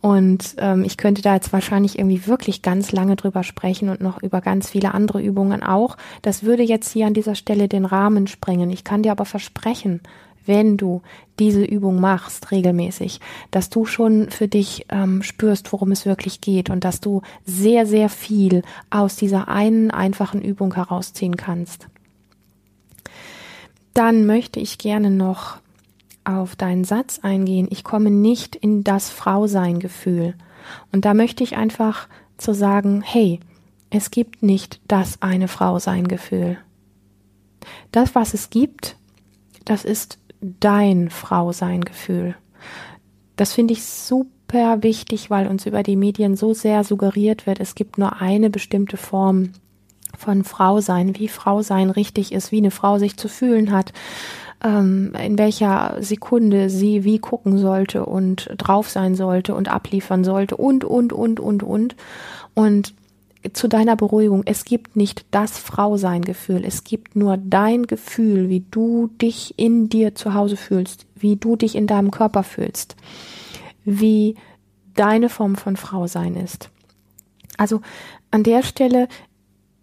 Und 0.00 0.56
ähm, 0.58 0.82
ich 0.84 0.96
könnte 0.96 1.22
da 1.22 1.34
jetzt 1.34 1.52
wahrscheinlich 1.52 1.96
irgendwie 1.96 2.26
wirklich 2.26 2.62
ganz 2.62 2.90
lange 2.90 3.14
drüber 3.14 3.44
sprechen 3.44 3.88
und 3.88 4.00
noch 4.00 4.20
über 4.20 4.40
ganz 4.40 4.68
viele 4.68 4.94
andere 4.94 5.22
Übungen 5.22 5.62
auch. 5.62 5.96
Das 6.22 6.42
würde 6.42 6.64
jetzt 6.64 6.90
hier 6.90 7.06
an 7.06 7.14
dieser 7.14 7.36
Stelle 7.36 7.68
den 7.68 7.84
Rahmen 7.84 8.26
sprengen. 8.26 8.70
Ich 8.70 8.82
kann 8.82 9.04
dir 9.04 9.12
aber 9.12 9.24
versprechen, 9.24 10.00
wenn 10.46 10.76
du 10.76 11.02
diese 11.38 11.64
Übung 11.64 12.00
machst 12.00 12.50
regelmäßig, 12.50 13.20
dass 13.50 13.70
du 13.70 13.84
schon 13.84 14.30
für 14.30 14.48
dich 14.48 14.86
ähm, 14.88 15.22
spürst, 15.22 15.72
worum 15.72 15.92
es 15.92 16.06
wirklich 16.06 16.40
geht 16.40 16.70
und 16.70 16.84
dass 16.84 17.00
du 17.00 17.22
sehr, 17.44 17.86
sehr 17.86 18.08
viel 18.08 18.62
aus 18.90 19.16
dieser 19.16 19.48
einen 19.48 19.90
einfachen 19.90 20.42
Übung 20.42 20.74
herausziehen 20.74 21.36
kannst. 21.36 21.88
Dann 23.94 24.26
möchte 24.26 24.60
ich 24.60 24.78
gerne 24.78 25.10
noch 25.10 25.58
auf 26.24 26.56
deinen 26.56 26.84
Satz 26.84 27.20
eingehen. 27.22 27.66
Ich 27.70 27.84
komme 27.84 28.10
nicht 28.10 28.56
in 28.56 28.84
das 28.84 29.10
Frausein-Gefühl. 29.10 30.34
Und 30.92 31.04
da 31.04 31.14
möchte 31.14 31.42
ich 31.42 31.56
einfach 31.56 32.08
zu 32.36 32.54
sagen, 32.54 33.02
hey, 33.02 33.40
es 33.90 34.10
gibt 34.10 34.42
nicht 34.42 34.80
das 34.88 35.20
eine 35.20 35.48
Frausein-Gefühl. 35.48 36.58
Das, 37.90 38.14
was 38.14 38.34
es 38.34 38.50
gibt, 38.50 38.96
das 39.64 39.84
ist 39.84 40.18
dein 40.42 41.08
Frausein-Gefühl. 41.10 42.34
Das 43.36 43.52
finde 43.52 43.72
ich 43.72 43.84
super 43.84 44.82
wichtig, 44.82 45.30
weil 45.30 45.46
uns 45.46 45.66
über 45.66 45.82
die 45.82 45.96
Medien 45.96 46.36
so 46.36 46.52
sehr 46.52 46.84
suggeriert 46.84 47.46
wird, 47.46 47.60
es 47.60 47.74
gibt 47.74 47.98
nur 47.98 48.20
eine 48.20 48.50
bestimmte 48.50 48.96
Form 48.96 49.52
von 50.18 50.44
Frau 50.44 50.80
sein, 50.80 51.18
wie 51.18 51.28
Frau 51.28 51.62
sein 51.62 51.90
richtig 51.90 52.32
ist, 52.32 52.52
wie 52.52 52.58
eine 52.58 52.70
Frau 52.70 52.98
sich 52.98 53.16
zu 53.16 53.28
fühlen 53.28 53.72
hat, 53.72 53.92
ähm, 54.62 55.14
in 55.24 55.38
welcher 55.38 55.96
Sekunde 56.00 56.70
sie 56.70 57.04
wie 57.04 57.18
gucken 57.18 57.58
sollte 57.58 58.04
und 58.04 58.50
drauf 58.58 58.90
sein 58.90 59.14
sollte 59.14 59.54
und 59.54 59.68
abliefern 59.68 60.24
sollte 60.24 60.56
und, 60.56 60.84
und, 60.84 61.12
und, 61.12 61.40
und, 61.40 61.62
und. 61.62 61.96
Und 62.54 62.94
zu 63.52 63.68
deiner 63.68 63.96
Beruhigung, 63.96 64.42
es 64.46 64.64
gibt 64.64 64.96
nicht 64.96 65.24
das 65.30 65.58
Frausein-Gefühl, 65.58 66.64
es 66.64 66.84
gibt 66.84 67.16
nur 67.16 67.36
dein 67.36 67.86
Gefühl, 67.86 68.48
wie 68.48 68.64
du 68.70 69.08
dich 69.20 69.58
in 69.58 69.88
dir 69.88 70.14
zu 70.14 70.34
Hause 70.34 70.56
fühlst, 70.56 71.06
wie 71.16 71.36
du 71.36 71.56
dich 71.56 71.74
in 71.74 71.86
deinem 71.86 72.10
Körper 72.10 72.44
fühlst, 72.44 72.96
wie 73.84 74.36
deine 74.94 75.28
Form 75.28 75.56
von 75.56 75.76
Frausein 75.76 76.36
ist. 76.36 76.70
Also 77.56 77.80
an 78.30 78.44
der 78.44 78.62
Stelle 78.62 79.08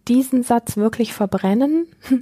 diesen 0.08 0.44
Satz 0.44 0.78
wirklich 0.78 1.14
verbrennen. 1.14 1.88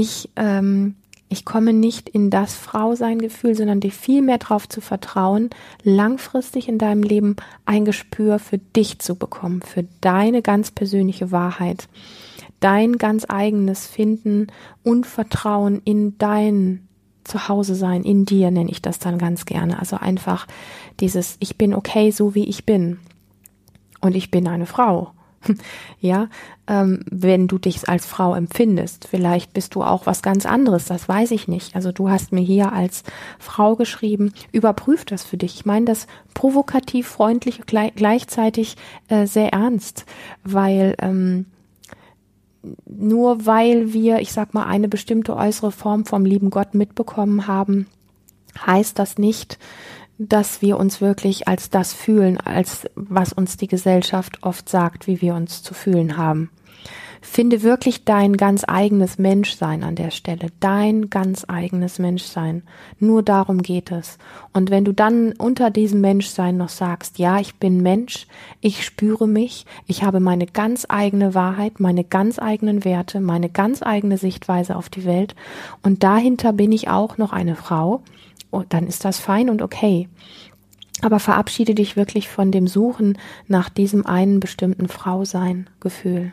Ich, 0.00 0.30
ähm, 0.36 0.94
ich 1.28 1.44
komme 1.44 1.72
nicht 1.72 2.08
in 2.08 2.30
das 2.30 2.54
Frausein-Gefühl, 2.54 3.54
sondern 3.54 3.80
dir 3.80 3.92
viel 3.92 4.22
mehr 4.22 4.38
darauf 4.38 4.68
zu 4.68 4.80
vertrauen, 4.80 5.50
langfristig 5.82 6.68
in 6.68 6.78
deinem 6.78 7.02
Leben 7.02 7.36
ein 7.66 7.84
Gespür 7.84 8.38
für 8.38 8.58
dich 8.58 8.98
zu 8.98 9.14
bekommen, 9.14 9.60
für 9.62 9.84
deine 10.00 10.40
ganz 10.40 10.70
persönliche 10.70 11.30
Wahrheit, 11.30 11.88
dein 12.60 12.96
ganz 12.96 13.26
eigenes 13.28 13.86
Finden 13.86 14.46
und 14.82 15.06
Vertrauen 15.06 15.82
in 15.84 16.16
dein 16.18 16.88
Zuhause 17.24 17.74
sein, 17.74 18.04
in 18.04 18.24
dir 18.24 18.50
nenne 18.50 18.70
ich 18.70 18.80
das 18.80 18.98
dann 18.98 19.18
ganz 19.18 19.44
gerne. 19.44 19.78
Also 19.78 19.96
einfach 19.96 20.46
dieses, 20.98 21.36
ich 21.40 21.58
bin 21.58 21.74
okay, 21.74 22.10
so 22.10 22.34
wie 22.34 22.44
ich 22.44 22.64
bin. 22.64 22.98
Und 24.00 24.16
ich 24.16 24.30
bin 24.30 24.48
eine 24.48 24.64
Frau 24.66 25.12
ja, 26.00 26.28
ähm, 26.66 27.00
wenn 27.10 27.48
du 27.48 27.58
dich 27.58 27.88
als 27.88 28.06
Frau 28.06 28.34
empfindest. 28.34 29.06
Vielleicht 29.08 29.52
bist 29.52 29.74
du 29.74 29.82
auch 29.82 30.06
was 30.06 30.22
ganz 30.22 30.46
anderes, 30.46 30.86
das 30.86 31.08
weiß 31.08 31.30
ich 31.30 31.48
nicht. 31.48 31.74
Also 31.74 31.92
du 31.92 32.10
hast 32.10 32.32
mir 32.32 32.40
hier 32.40 32.72
als 32.72 33.04
Frau 33.38 33.76
geschrieben, 33.76 34.32
überprüf 34.52 35.04
das 35.04 35.24
für 35.24 35.36
dich. 35.36 35.56
Ich 35.56 35.66
meine 35.66 35.86
das 35.86 36.06
provokativ, 36.34 37.08
freundlich, 37.08 37.62
gleich, 37.66 37.94
gleichzeitig 37.94 38.76
äh, 39.08 39.26
sehr 39.26 39.52
ernst, 39.52 40.04
weil 40.44 40.94
ähm, 41.00 41.46
nur 42.86 43.46
weil 43.46 43.92
wir, 43.92 44.20
ich 44.20 44.32
sag 44.32 44.54
mal, 44.54 44.66
eine 44.66 44.88
bestimmte 44.88 45.36
äußere 45.36 45.72
Form 45.72 46.04
vom 46.04 46.24
lieben 46.24 46.50
Gott 46.50 46.74
mitbekommen 46.74 47.46
haben, 47.46 47.86
heißt 48.66 48.98
das 48.98 49.18
nicht, 49.18 49.58
dass 50.18 50.62
wir 50.62 50.78
uns 50.78 51.00
wirklich 51.00 51.48
als 51.48 51.70
das 51.70 51.92
fühlen, 51.92 52.38
als 52.38 52.86
was 52.94 53.32
uns 53.32 53.56
die 53.56 53.68
Gesellschaft 53.68 54.42
oft 54.42 54.68
sagt, 54.68 55.06
wie 55.06 55.22
wir 55.22 55.34
uns 55.34 55.62
zu 55.62 55.74
fühlen 55.74 56.16
haben. 56.16 56.50
Finde 57.20 57.62
wirklich 57.62 58.04
dein 58.04 58.36
ganz 58.36 58.64
eigenes 58.66 59.18
Menschsein 59.18 59.82
an 59.82 59.96
der 59.96 60.10
Stelle, 60.10 60.48
dein 60.60 61.10
ganz 61.10 61.44
eigenes 61.48 61.98
Menschsein. 61.98 62.62
Nur 63.00 63.22
darum 63.22 63.60
geht 63.60 63.90
es. 63.90 64.18
Und 64.52 64.70
wenn 64.70 64.84
du 64.84 64.92
dann 64.92 65.32
unter 65.32 65.70
diesem 65.70 66.00
Menschsein 66.00 66.56
noch 66.56 66.68
sagst, 66.68 67.18
ja, 67.18 67.40
ich 67.40 67.56
bin 67.56 67.82
Mensch, 67.82 68.28
ich 68.60 68.84
spüre 68.84 69.26
mich, 69.26 69.66
ich 69.86 70.04
habe 70.04 70.20
meine 70.20 70.46
ganz 70.46 70.86
eigene 70.88 71.34
Wahrheit, 71.34 71.80
meine 71.80 72.04
ganz 72.04 72.38
eigenen 72.38 72.84
Werte, 72.84 73.20
meine 73.20 73.48
ganz 73.48 73.82
eigene 73.82 74.16
Sichtweise 74.16 74.76
auf 74.76 74.88
die 74.88 75.04
Welt 75.04 75.34
und 75.82 76.04
dahinter 76.04 76.52
bin 76.52 76.70
ich 76.70 76.88
auch 76.88 77.18
noch 77.18 77.32
eine 77.32 77.56
Frau, 77.56 78.02
dann 78.68 78.86
ist 78.86 79.04
das 79.04 79.18
fein 79.18 79.50
und 79.50 79.62
okay. 79.62 80.08
Aber 81.02 81.20
verabschiede 81.20 81.74
dich 81.74 81.96
wirklich 81.96 82.28
von 82.28 82.50
dem 82.50 82.66
Suchen 82.66 83.18
nach 83.46 83.68
diesem 83.68 84.04
einen 84.06 84.40
bestimmten 84.40 84.88
Frausein-Gefühl. 84.88 86.32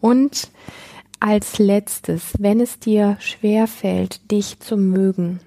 Und 0.00 0.50
als 1.18 1.58
letztes, 1.58 2.34
wenn 2.38 2.60
es 2.60 2.78
dir 2.78 3.16
schwer 3.20 3.66
fällt, 3.66 4.30
dich 4.30 4.60
zu 4.60 4.76
mögen, 4.76 5.40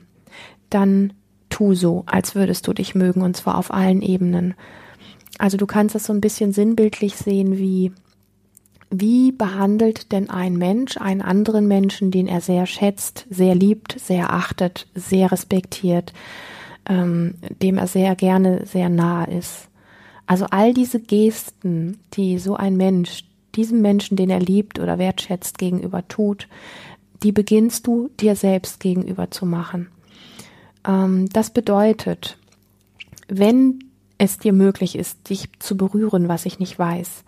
dann 0.69 1.13
tu 1.49 1.73
so, 1.73 2.03
als 2.05 2.35
würdest 2.35 2.67
du 2.67 2.73
dich 2.73 2.95
mögen, 2.95 3.21
und 3.21 3.37
zwar 3.37 3.57
auf 3.57 3.73
allen 3.73 4.01
Ebenen. 4.01 4.55
Also 5.37 5.57
du 5.57 5.65
kannst 5.65 5.95
es 5.95 6.05
so 6.05 6.13
ein 6.13 6.21
bisschen 6.21 6.51
sinnbildlich 6.51 7.15
sehen 7.15 7.57
wie 7.57 7.91
wie 8.91 9.31
behandelt 9.31 10.11
denn 10.11 10.29
ein 10.29 10.55
Mensch 10.55 10.97
einen 10.97 11.21
anderen 11.21 11.67
Menschen, 11.67 12.11
den 12.11 12.27
er 12.27 12.41
sehr 12.41 12.65
schätzt, 12.65 13.25
sehr 13.29 13.55
liebt, 13.55 13.99
sehr 13.99 14.33
achtet, 14.33 14.87
sehr 14.95 15.31
respektiert, 15.31 16.13
ähm, 16.87 17.35
dem 17.61 17.77
er 17.77 17.87
sehr 17.87 18.15
gerne 18.15 18.65
sehr 18.65 18.89
nah 18.89 19.25
ist. 19.25 19.67
Also 20.25 20.45
all 20.49 20.73
diese 20.73 20.99
Gesten, 20.99 21.99
die 22.13 22.39
so 22.39 22.55
ein 22.55 22.77
Mensch 22.77 23.25
diesem 23.55 23.81
Menschen, 23.81 24.15
den 24.15 24.29
er 24.29 24.39
liebt 24.39 24.79
oder 24.79 24.97
wertschätzt, 24.97 25.57
gegenüber 25.57 26.07
tut, 26.07 26.47
die 27.23 27.31
beginnst 27.31 27.87
du 27.87 28.09
dir 28.19 28.35
selbst 28.35 28.79
gegenüber 28.79 29.31
zu 29.31 29.45
machen. 29.45 29.89
Ähm, 30.87 31.29
das 31.29 31.51
bedeutet, 31.51 32.37
wenn 33.27 33.79
es 34.17 34.37
dir 34.37 34.53
möglich 34.53 34.95
ist, 34.95 35.29
dich 35.29 35.49
zu 35.59 35.77
berühren, 35.77 36.27
was 36.27 36.45
ich 36.45 36.59
nicht 36.59 36.77
weiß, 36.77 37.23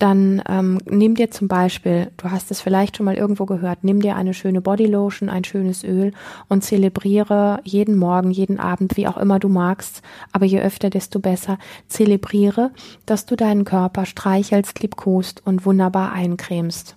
dann 0.00 0.42
ähm, 0.48 0.78
nimm 0.88 1.14
dir 1.14 1.30
zum 1.30 1.46
Beispiel, 1.46 2.10
du 2.16 2.30
hast 2.30 2.50
es 2.50 2.62
vielleicht 2.62 2.96
schon 2.96 3.04
mal 3.04 3.16
irgendwo 3.16 3.44
gehört, 3.44 3.84
nimm 3.84 4.00
dir 4.00 4.16
eine 4.16 4.32
schöne 4.32 4.62
Bodylotion, 4.62 5.28
ein 5.28 5.44
schönes 5.44 5.84
Öl 5.84 6.12
und 6.48 6.64
zelebriere 6.64 7.60
jeden 7.64 7.96
Morgen, 7.96 8.30
jeden 8.30 8.58
Abend, 8.58 8.96
wie 8.96 9.06
auch 9.06 9.18
immer 9.18 9.38
du 9.38 9.50
magst, 9.50 10.00
aber 10.32 10.46
je 10.46 10.60
öfter, 10.60 10.88
desto 10.88 11.20
besser, 11.20 11.58
zelebriere, 11.86 12.70
dass 13.04 13.26
du 13.26 13.36
deinen 13.36 13.64
Körper 13.64 14.06
streichelst, 14.06 14.80
liebkost 14.80 15.46
und 15.46 15.66
wunderbar 15.66 16.12
eincremst. 16.12 16.96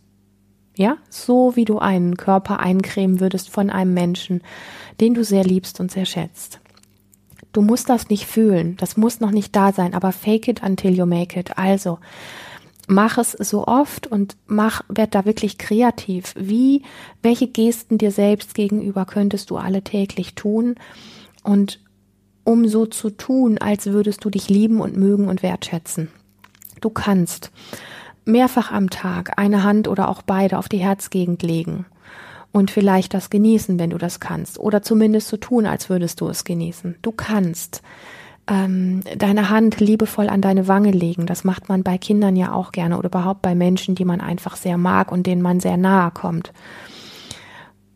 Ja, 0.76 0.96
so 1.10 1.58
wie 1.58 1.66
du 1.66 1.80
einen 1.80 2.16
Körper 2.16 2.62
eincremen 2.62 3.20
würdest 3.20 3.50
von 3.50 3.70
einem 3.70 3.94
Menschen, 3.94 4.42
den 5.02 5.14
du 5.14 5.26
sehr 5.26 5.44
liebst 5.44 5.82
und 5.82 5.92
sehr 5.92 6.06
schätzt. 6.06 6.62
Du 7.52 7.62
musst 7.62 7.90
das 7.90 8.10
nicht 8.10 8.26
fühlen, 8.26 8.78
das 8.78 8.96
muss 8.96 9.20
noch 9.20 9.30
nicht 9.30 9.56
da 9.56 9.74
sein, 9.74 9.94
aber 9.94 10.14
fake 10.14 10.48
it 10.48 10.64
until 10.64 10.92
you 10.92 11.06
make 11.06 11.38
it. 11.38 11.58
Also, 11.58 12.00
mach 12.88 13.18
es 13.18 13.32
so 13.32 13.66
oft 13.66 14.08
und 14.08 14.36
mach, 14.46 14.82
werd 14.90 15.16
da 15.16 15.26
wirklich 15.26 15.58
kreativ. 15.58 16.34
Wie, 16.38 16.84
welche 17.22 17.48
Gesten 17.48 17.98
dir 17.98 18.12
selbst 18.12 18.54
gegenüber 18.54 19.06
könntest 19.06 19.50
du 19.50 19.58
alle 19.58 19.84
täglich 19.84 20.36
tun? 20.36 20.76
Und 21.44 21.80
um 22.44 22.68
so 22.68 22.86
zu 22.86 23.10
tun, 23.10 23.58
als 23.58 23.88
würdest 23.88 24.24
du 24.26 24.30
dich 24.30 24.50
lieben 24.50 24.82
und 24.82 24.98
mögen 24.98 25.28
und 25.28 25.44
wertschätzen. 25.44 26.10
Du 26.82 26.90
kannst 26.90 27.52
mehrfach 28.26 28.72
am 28.72 28.90
Tag 28.90 29.38
eine 29.38 29.64
Hand 29.64 29.88
oder 29.88 30.10
auch 30.10 30.22
beide 30.22 30.58
auf 30.58 30.68
die 30.68 30.78
Herzgegend 30.78 31.44
legen 31.44 31.86
und 32.52 32.72
vielleicht 32.72 33.14
das 33.14 33.30
genießen, 33.30 33.80
wenn 33.80 33.90
du 33.90 33.98
das 33.98 34.20
kannst, 34.20 34.60
oder 34.60 34.82
zumindest 34.82 35.28
so 35.28 35.38
tun, 35.38 35.66
als 35.66 35.90
würdest 35.90 36.22
du 36.22 36.28
es 36.28 36.44
genießen. 36.44 36.96
Du 37.02 37.12
kannst 37.12 37.82
ähm, 38.48 39.02
deine 39.18 39.50
Hand 39.50 39.80
liebevoll 39.80 40.30
an 40.30 40.42
deine 40.42 40.68
Wange 40.68 40.92
legen. 40.92 41.26
Das 41.26 41.44
macht 41.44 41.70
man 41.70 41.84
bei 41.84 41.98
Kindern 41.98 42.36
ja 42.36 42.52
auch 42.52 42.72
gerne 42.72 42.98
oder 42.98 43.08
überhaupt 43.08 43.42
bei 43.42 43.56
Menschen, 43.56 43.96
die 43.96 44.06
man 44.06 44.22
einfach 44.22 44.56
sehr 44.56 44.78
mag 44.78 45.12
und 45.12 45.28
denen 45.28 45.42
man 45.42 45.60
sehr 45.60 45.78
nahe 45.78 46.12
kommt. 46.12 46.52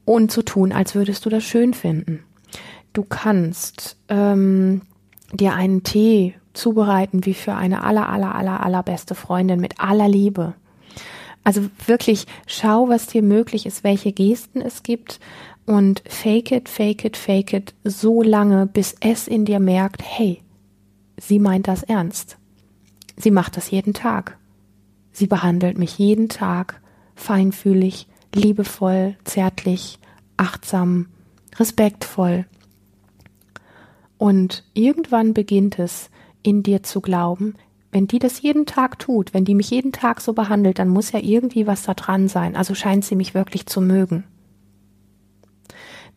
Und 0.06 0.32
zu 0.32 0.42
tun, 0.42 0.72
als 0.72 0.96
würdest 0.96 1.26
du 1.26 1.30
das 1.30 1.44
schön 1.44 1.74
finden. 1.74 2.24
Du 2.94 3.04
kannst 3.04 3.98
ähm, 4.08 4.82
dir 5.34 5.54
einen 5.54 5.84
Tee 5.84 6.36
zubereiten 6.54 7.26
wie 7.26 7.34
für 7.34 7.54
eine 7.54 7.84
aller, 7.84 8.10
aller, 8.10 8.34
aller, 8.34 8.64
allerbeste 8.64 9.16
Freundin 9.16 9.60
mit 9.60 9.80
aller 9.80 10.08
Liebe. 10.08 10.54
Also 11.44 11.62
wirklich 11.86 12.26
schau, 12.46 12.90
was 12.90 13.08
dir 13.08 13.22
möglich 13.22 13.66
ist, 13.66 13.84
welche 13.84 14.12
Gesten 14.12 14.62
es 14.62 14.84
gibt 14.84 15.20
und 15.68 16.02
fake 16.08 16.54
it, 16.54 16.70
fake 16.70 17.06
it, 17.06 17.18
fake 17.18 17.54
it 17.54 17.76
so 17.84 18.24
lange, 18.24 18.66
bis 18.66 18.96
es 19.02 19.28
in 19.28 19.46
dir 19.46 19.60
merkt, 19.60 20.02
hey, 20.02 20.42
sie 21.18 21.40
meint 21.40 21.68
das 21.68 21.84
ernst. 21.84 22.38
Sie 23.18 23.32
macht 23.32 23.58
das 23.58 23.70
jeden 23.70 23.94
Tag. 23.94 24.38
Sie 25.12 25.28
behandelt 25.28 25.78
mich 25.78 25.98
jeden 25.98 26.30
Tag 26.30 26.82
feinfühlig, 27.16 28.08
liebevoll, 28.34 29.18
zärtlich, 29.26 30.00
achtsam, 30.38 31.08
respektvoll. 31.58 32.46
Und 34.18 34.64
irgendwann 34.74 35.34
beginnt 35.34 35.80
es 35.80 36.10
in 36.44 36.64
dir 36.64 36.82
zu 36.84 37.02
glauben, 37.02 37.56
wenn 37.92 38.08
die 38.08 38.20
das 38.20 38.42
jeden 38.42 38.66
Tag 38.66 39.00
tut, 39.00 39.34
wenn 39.34 39.44
die 39.44 39.56
mich 39.56 39.72
jeden 39.72 39.92
Tag 39.92 40.22
so 40.22 40.32
behandelt, 40.32 40.80
dann 40.80 40.90
muss 40.90 41.12
ja 41.12 41.20
irgendwie 41.20 41.68
was 41.68 41.84
da 41.84 41.94
dran 41.94 42.30
sein. 42.30 42.56
Also 42.56 42.74
scheint 42.74 43.04
sie 43.04 43.16
mich 43.16 43.34
wirklich 43.34 43.66
zu 43.66 43.82
mögen. 43.82 44.24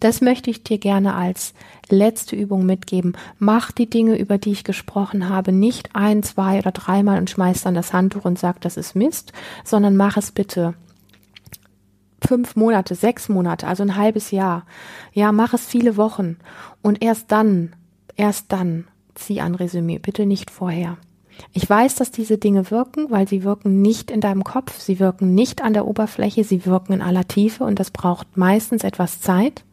Das 0.00 0.20
möchte 0.20 0.50
ich 0.50 0.64
dir 0.64 0.78
gerne 0.78 1.14
als 1.14 1.52
letzte 1.90 2.34
Übung 2.34 2.64
mitgeben. 2.64 3.16
Mach 3.38 3.70
die 3.70 3.88
Dinge, 3.88 4.18
über 4.18 4.38
die 4.38 4.52
ich 4.52 4.64
gesprochen 4.64 5.28
habe, 5.28 5.52
nicht 5.52 5.94
ein, 5.94 6.22
zwei 6.22 6.58
oder 6.58 6.72
dreimal 6.72 7.18
und 7.18 7.30
schmeiß 7.30 7.62
dann 7.62 7.74
das 7.74 7.92
Handtuch 7.92 8.24
und 8.24 8.38
sag, 8.38 8.60
das 8.62 8.76
ist 8.76 8.96
Mist, 8.96 9.32
sondern 9.64 9.96
mach 9.96 10.16
es 10.16 10.32
bitte 10.32 10.74
fünf 12.26 12.56
Monate, 12.56 12.94
sechs 12.94 13.28
Monate, 13.28 13.66
also 13.66 13.82
ein 13.82 13.96
halbes 13.96 14.30
Jahr. 14.30 14.64
Ja, 15.12 15.32
mach 15.32 15.54
es 15.54 15.66
viele 15.66 15.96
Wochen 15.96 16.36
und 16.82 17.02
erst 17.02 17.32
dann, 17.32 17.74
erst 18.16 18.52
dann 18.52 18.86
zieh 19.14 19.40
ein 19.40 19.54
Resümee, 19.54 19.98
bitte 19.98 20.26
nicht 20.26 20.50
vorher. 20.50 20.96
Ich 21.52 21.68
weiß, 21.68 21.94
dass 21.94 22.10
diese 22.10 22.38
Dinge 22.38 22.70
wirken, 22.70 23.10
weil 23.10 23.26
sie 23.26 23.44
wirken 23.44 23.80
nicht 23.80 24.10
in 24.10 24.20
deinem 24.20 24.44
Kopf, 24.44 24.78
sie 24.78 25.00
wirken 25.00 25.34
nicht 25.34 25.62
an 25.62 25.72
der 25.72 25.86
Oberfläche, 25.86 26.44
sie 26.44 26.66
wirken 26.66 26.94
in 26.94 27.02
aller 27.02 27.26
Tiefe 27.26 27.64
und 27.64 27.78
das 27.78 27.90
braucht 27.90 28.36
meistens 28.36 28.84
etwas 28.84 29.20
Zeit. 29.20 29.64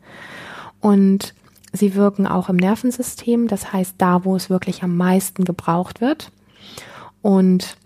Und 0.80 1.34
sie 1.74 1.96
wirken 1.96 2.28
auch 2.28 2.50
im 2.50 2.56
Nervensystem, 2.56 3.48
das 3.48 3.74
heißt 3.74 3.96
da, 3.98 4.26
wo 4.26 4.36
es 4.36 4.50
wirklich 4.50 4.84
am 4.84 4.96
meisten 4.96 5.46
gebraucht 5.46 6.02
wird. 6.02 6.32
Und, 7.22 7.78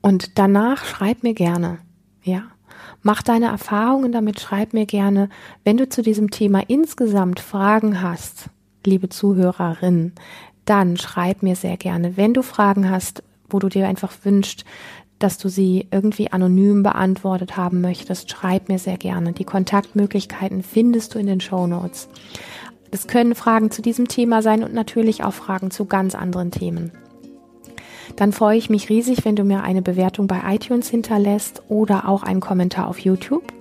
und 0.00 0.38
danach 0.38 0.84
schreib 0.84 1.22
mir 1.22 1.34
gerne, 1.34 1.78
ja. 2.22 2.44
Mach 3.04 3.22
deine 3.22 3.46
Erfahrungen 3.46 4.12
damit, 4.12 4.40
schreib 4.40 4.74
mir 4.74 4.86
gerne, 4.86 5.28
wenn 5.64 5.76
du 5.76 5.88
zu 5.88 6.02
diesem 6.02 6.30
Thema 6.30 6.62
insgesamt 6.68 7.40
Fragen 7.40 8.00
hast, 8.00 8.48
liebe 8.86 9.08
Zuhörerin, 9.08 10.12
dann 10.64 10.96
schreib 10.96 11.42
mir 11.42 11.56
sehr 11.56 11.76
gerne. 11.76 12.16
Wenn 12.16 12.32
du 12.32 12.42
Fragen 12.42 12.88
hast, 12.88 13.24
wo 13.48 13.58
du 13.58 13.68
dir 13.68 13.88
einfach 13.88 14.12
wünschst, 14.22 14.64
dass 15.22 15.38
du 15.38 15.48
sie 15.48 15.86
irgendwie 15.90 16.32
anonym 16.32 16.82
beantwortet 16.82 17.56
haben 17.56 17.80
möchtest, 17.80 18.30
schreib 18.30 18.68
mir 18.68 18.78
sehr 18.78 18.96
gerne. 18.96 19.32
Die 19.32 19.44
Kontaktmöglichkeiten 19.44 20.62
findest 20.62 21.14
du 21.14 21.18
in 21.18 21.26
den 21.26 21.40
Show 21.40 21.66
Notes. 21.66 22.08
Es 22.90 23.06
können 23.06 23.34
Fragen 23.34 23.70
zu 23.70 23.82
diesem 23.82 24.08
Thema 24.08 24.42
sein 24.42 24.62
und 24.64 24.74
natürlich 24.74 25.24
auch 25.24 25.32
Fragen 25.32 25.70
zu 25.70 25.86
ganz 25.86 26.14
anderen 26.14 26.50
Themen. 26.50 26.92
Dann 28.16 28.32
freue 28.32 28.58
ich 28.58 28.68
mich 28.68 28.90
riesig, 28.90 29.24
wenn 29.24 29.36
du 29.36 29.44
mir 29.44 29.62
eine 29.62 29.80
Bewertung 29.80 30.26
bei 30.26 30.40
iTunes 30.54 30.88
hinterlässt 30.88 31.62
oder 31.68 32.08
auch 32.08 32.22
einen 32.22 32.40
Kommentar 32.40 32.88
auf 32.88 32.98
YouTube. 32.98 33.52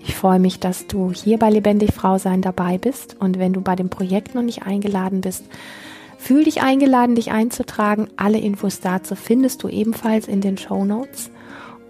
Ich 0.00 0.14
freue 0.14 0.38
mich, 0.38 0.58
dass 0.58 0.86
du 0.86 1.12
hier 1.12 1.38
bei 1.38 1.50
Lebendig 1.50 1.92
Frau 1.92 2.18
sein 2.18 2.42
dabei 2.42 2.78
bist 2.78 3.16
und 3.20 3.38
wenn 3.38 3.52
du 3.52 3.60
bei 3.60 3.76
dem 3.76 3.90
Projekt 3.90 4.34
noch 4.34 4.42
nicht 4.42 4.62
eingeladen 4.62 5.20
bist, 5.20 5.44
Fühl 6.22 6.44
dich 6.44 6.62
eingeladen, 6.62 7.16
dich 7.16 7.32
einzutragen. 7.32 8.06
Alle 8.16 8.38
Infos 8.38 8.78
dazu 8.78 9.16
findest 9.16 9.64
du 9.64 9.68
ebenfalls 9.68 10.28
in 10.28 10.40
den 10.40 10.56
Show 10.56 10.84
Notes. 10.84 11.32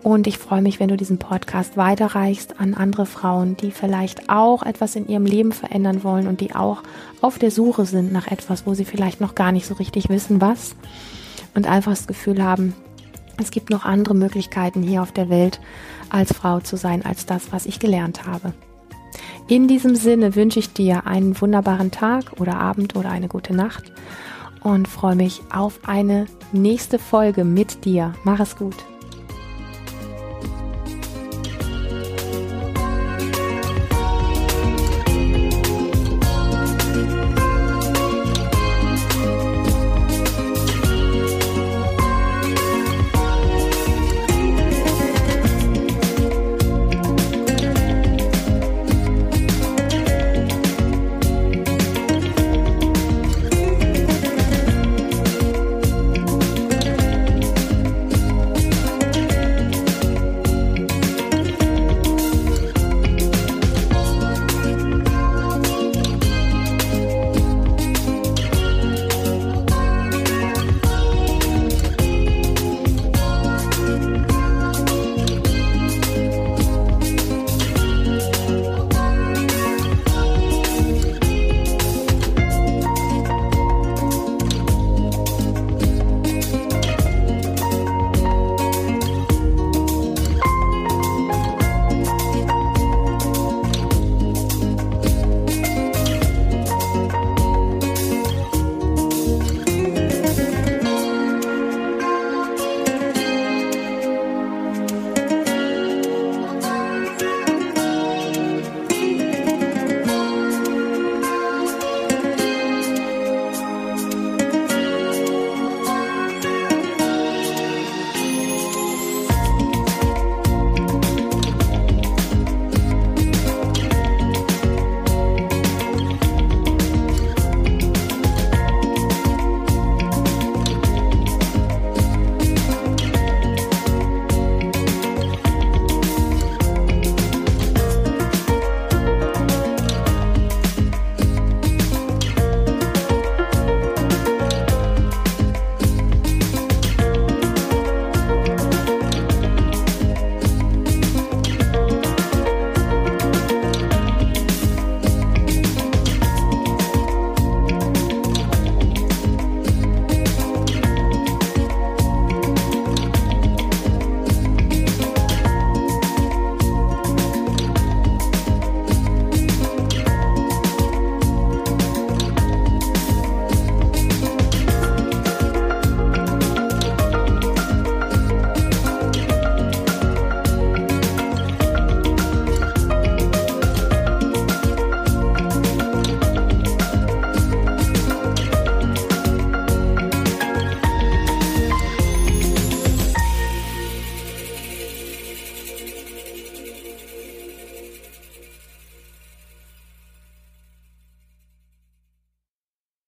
Und 0.02 0.26
ich 0.26 0.38
freue 0.38 0.62
mich, 0.62 0.80
wenn 0.80 0.88
du 0.88 0.96
diesen 0.96 1.18
Podcast 1.18 1.76
weiterreichst 1.76 2.58
an 2.58 2.72
andere 2.72 3.04
Frauen, 3.04 3.58
die 3.58 3.70
vielleicht 3.70 4.30
auch 4.30 4.62
etwas 4.62 4.96
in 4.96 5.06
ihrem 5.06 5.26
Leben 5.26 5.52
verändern 5.52 6.02
wollen 6.02 6.28
und 6.28 6.40
die 6.40 6.54
auch 6.54 6.82
auf 7.20 7.38
der 7.38 7.50
Suche 7.50 7.84
sind 7.84 8.10
nach 8.10 8.26
etwas, 8.26 8.66
wo 8.66 8.72
sie 8.72 8.86
vielleicht 8.86 9.20
noch 9.20 9.34
gar 9.34 9.52
nicht 9.52 9.66
so 9.66 9.74
richtig 9.74 10.08
wissen, 10.08 10.40
was. 10.40 10.76
Und 11.54 11.68
einfach 11.68 11.92
das 11.92 12.06
Gefühl 12.06 12.42
haben, 12.42 12.72
es 13.36 13.50
gibt 13.50 13.68
noch 13.68 13.84
andere 13.84 14.14
Möglichkeiten 14.14 14.82
hier 14.82 15.02
auf 15.02 15.12
der 15.12 15.28
Welt, 15.28 15.60
als 16.08 16.32
Frau 16.32 16.60
zu 16.60 16.78
sein, 16.78 17.04
als 17.04 17.26
das, 17.26 17.52
was 17.52 17.66
ich 17.66 17.78
gelernt 17.78 18.26
habe. 18.26 18.54
In 19.48 19.68
diesem 19.68 19.96
Sinne 19.96 20.34
wünsche 20.34 20.60
ich 20.60 20.72
dir 20.72 21.06
einen 21.06 21.40
wunderbaren 21.40 21.90
Tag 21.90 22.40
oder 22.40 22.56
Abend 22.56 22.96
oder 22.96 23.10
eine 23.10 23.28
gute 23.28 23.54
Nacht 23.54 23.92
und 24.62 24.88
freue 24.88 25.16
mich 25.16 25.42
auf 25.52 25.80
eine 25.86 26.26
nächste 26.52 26.98
Folge 26.98 27.44
mit 27.44 27.84
dir. 27.84 28.14
Mach 28.24 28.40
es 28.40 28.56
gut. 28.56 28.76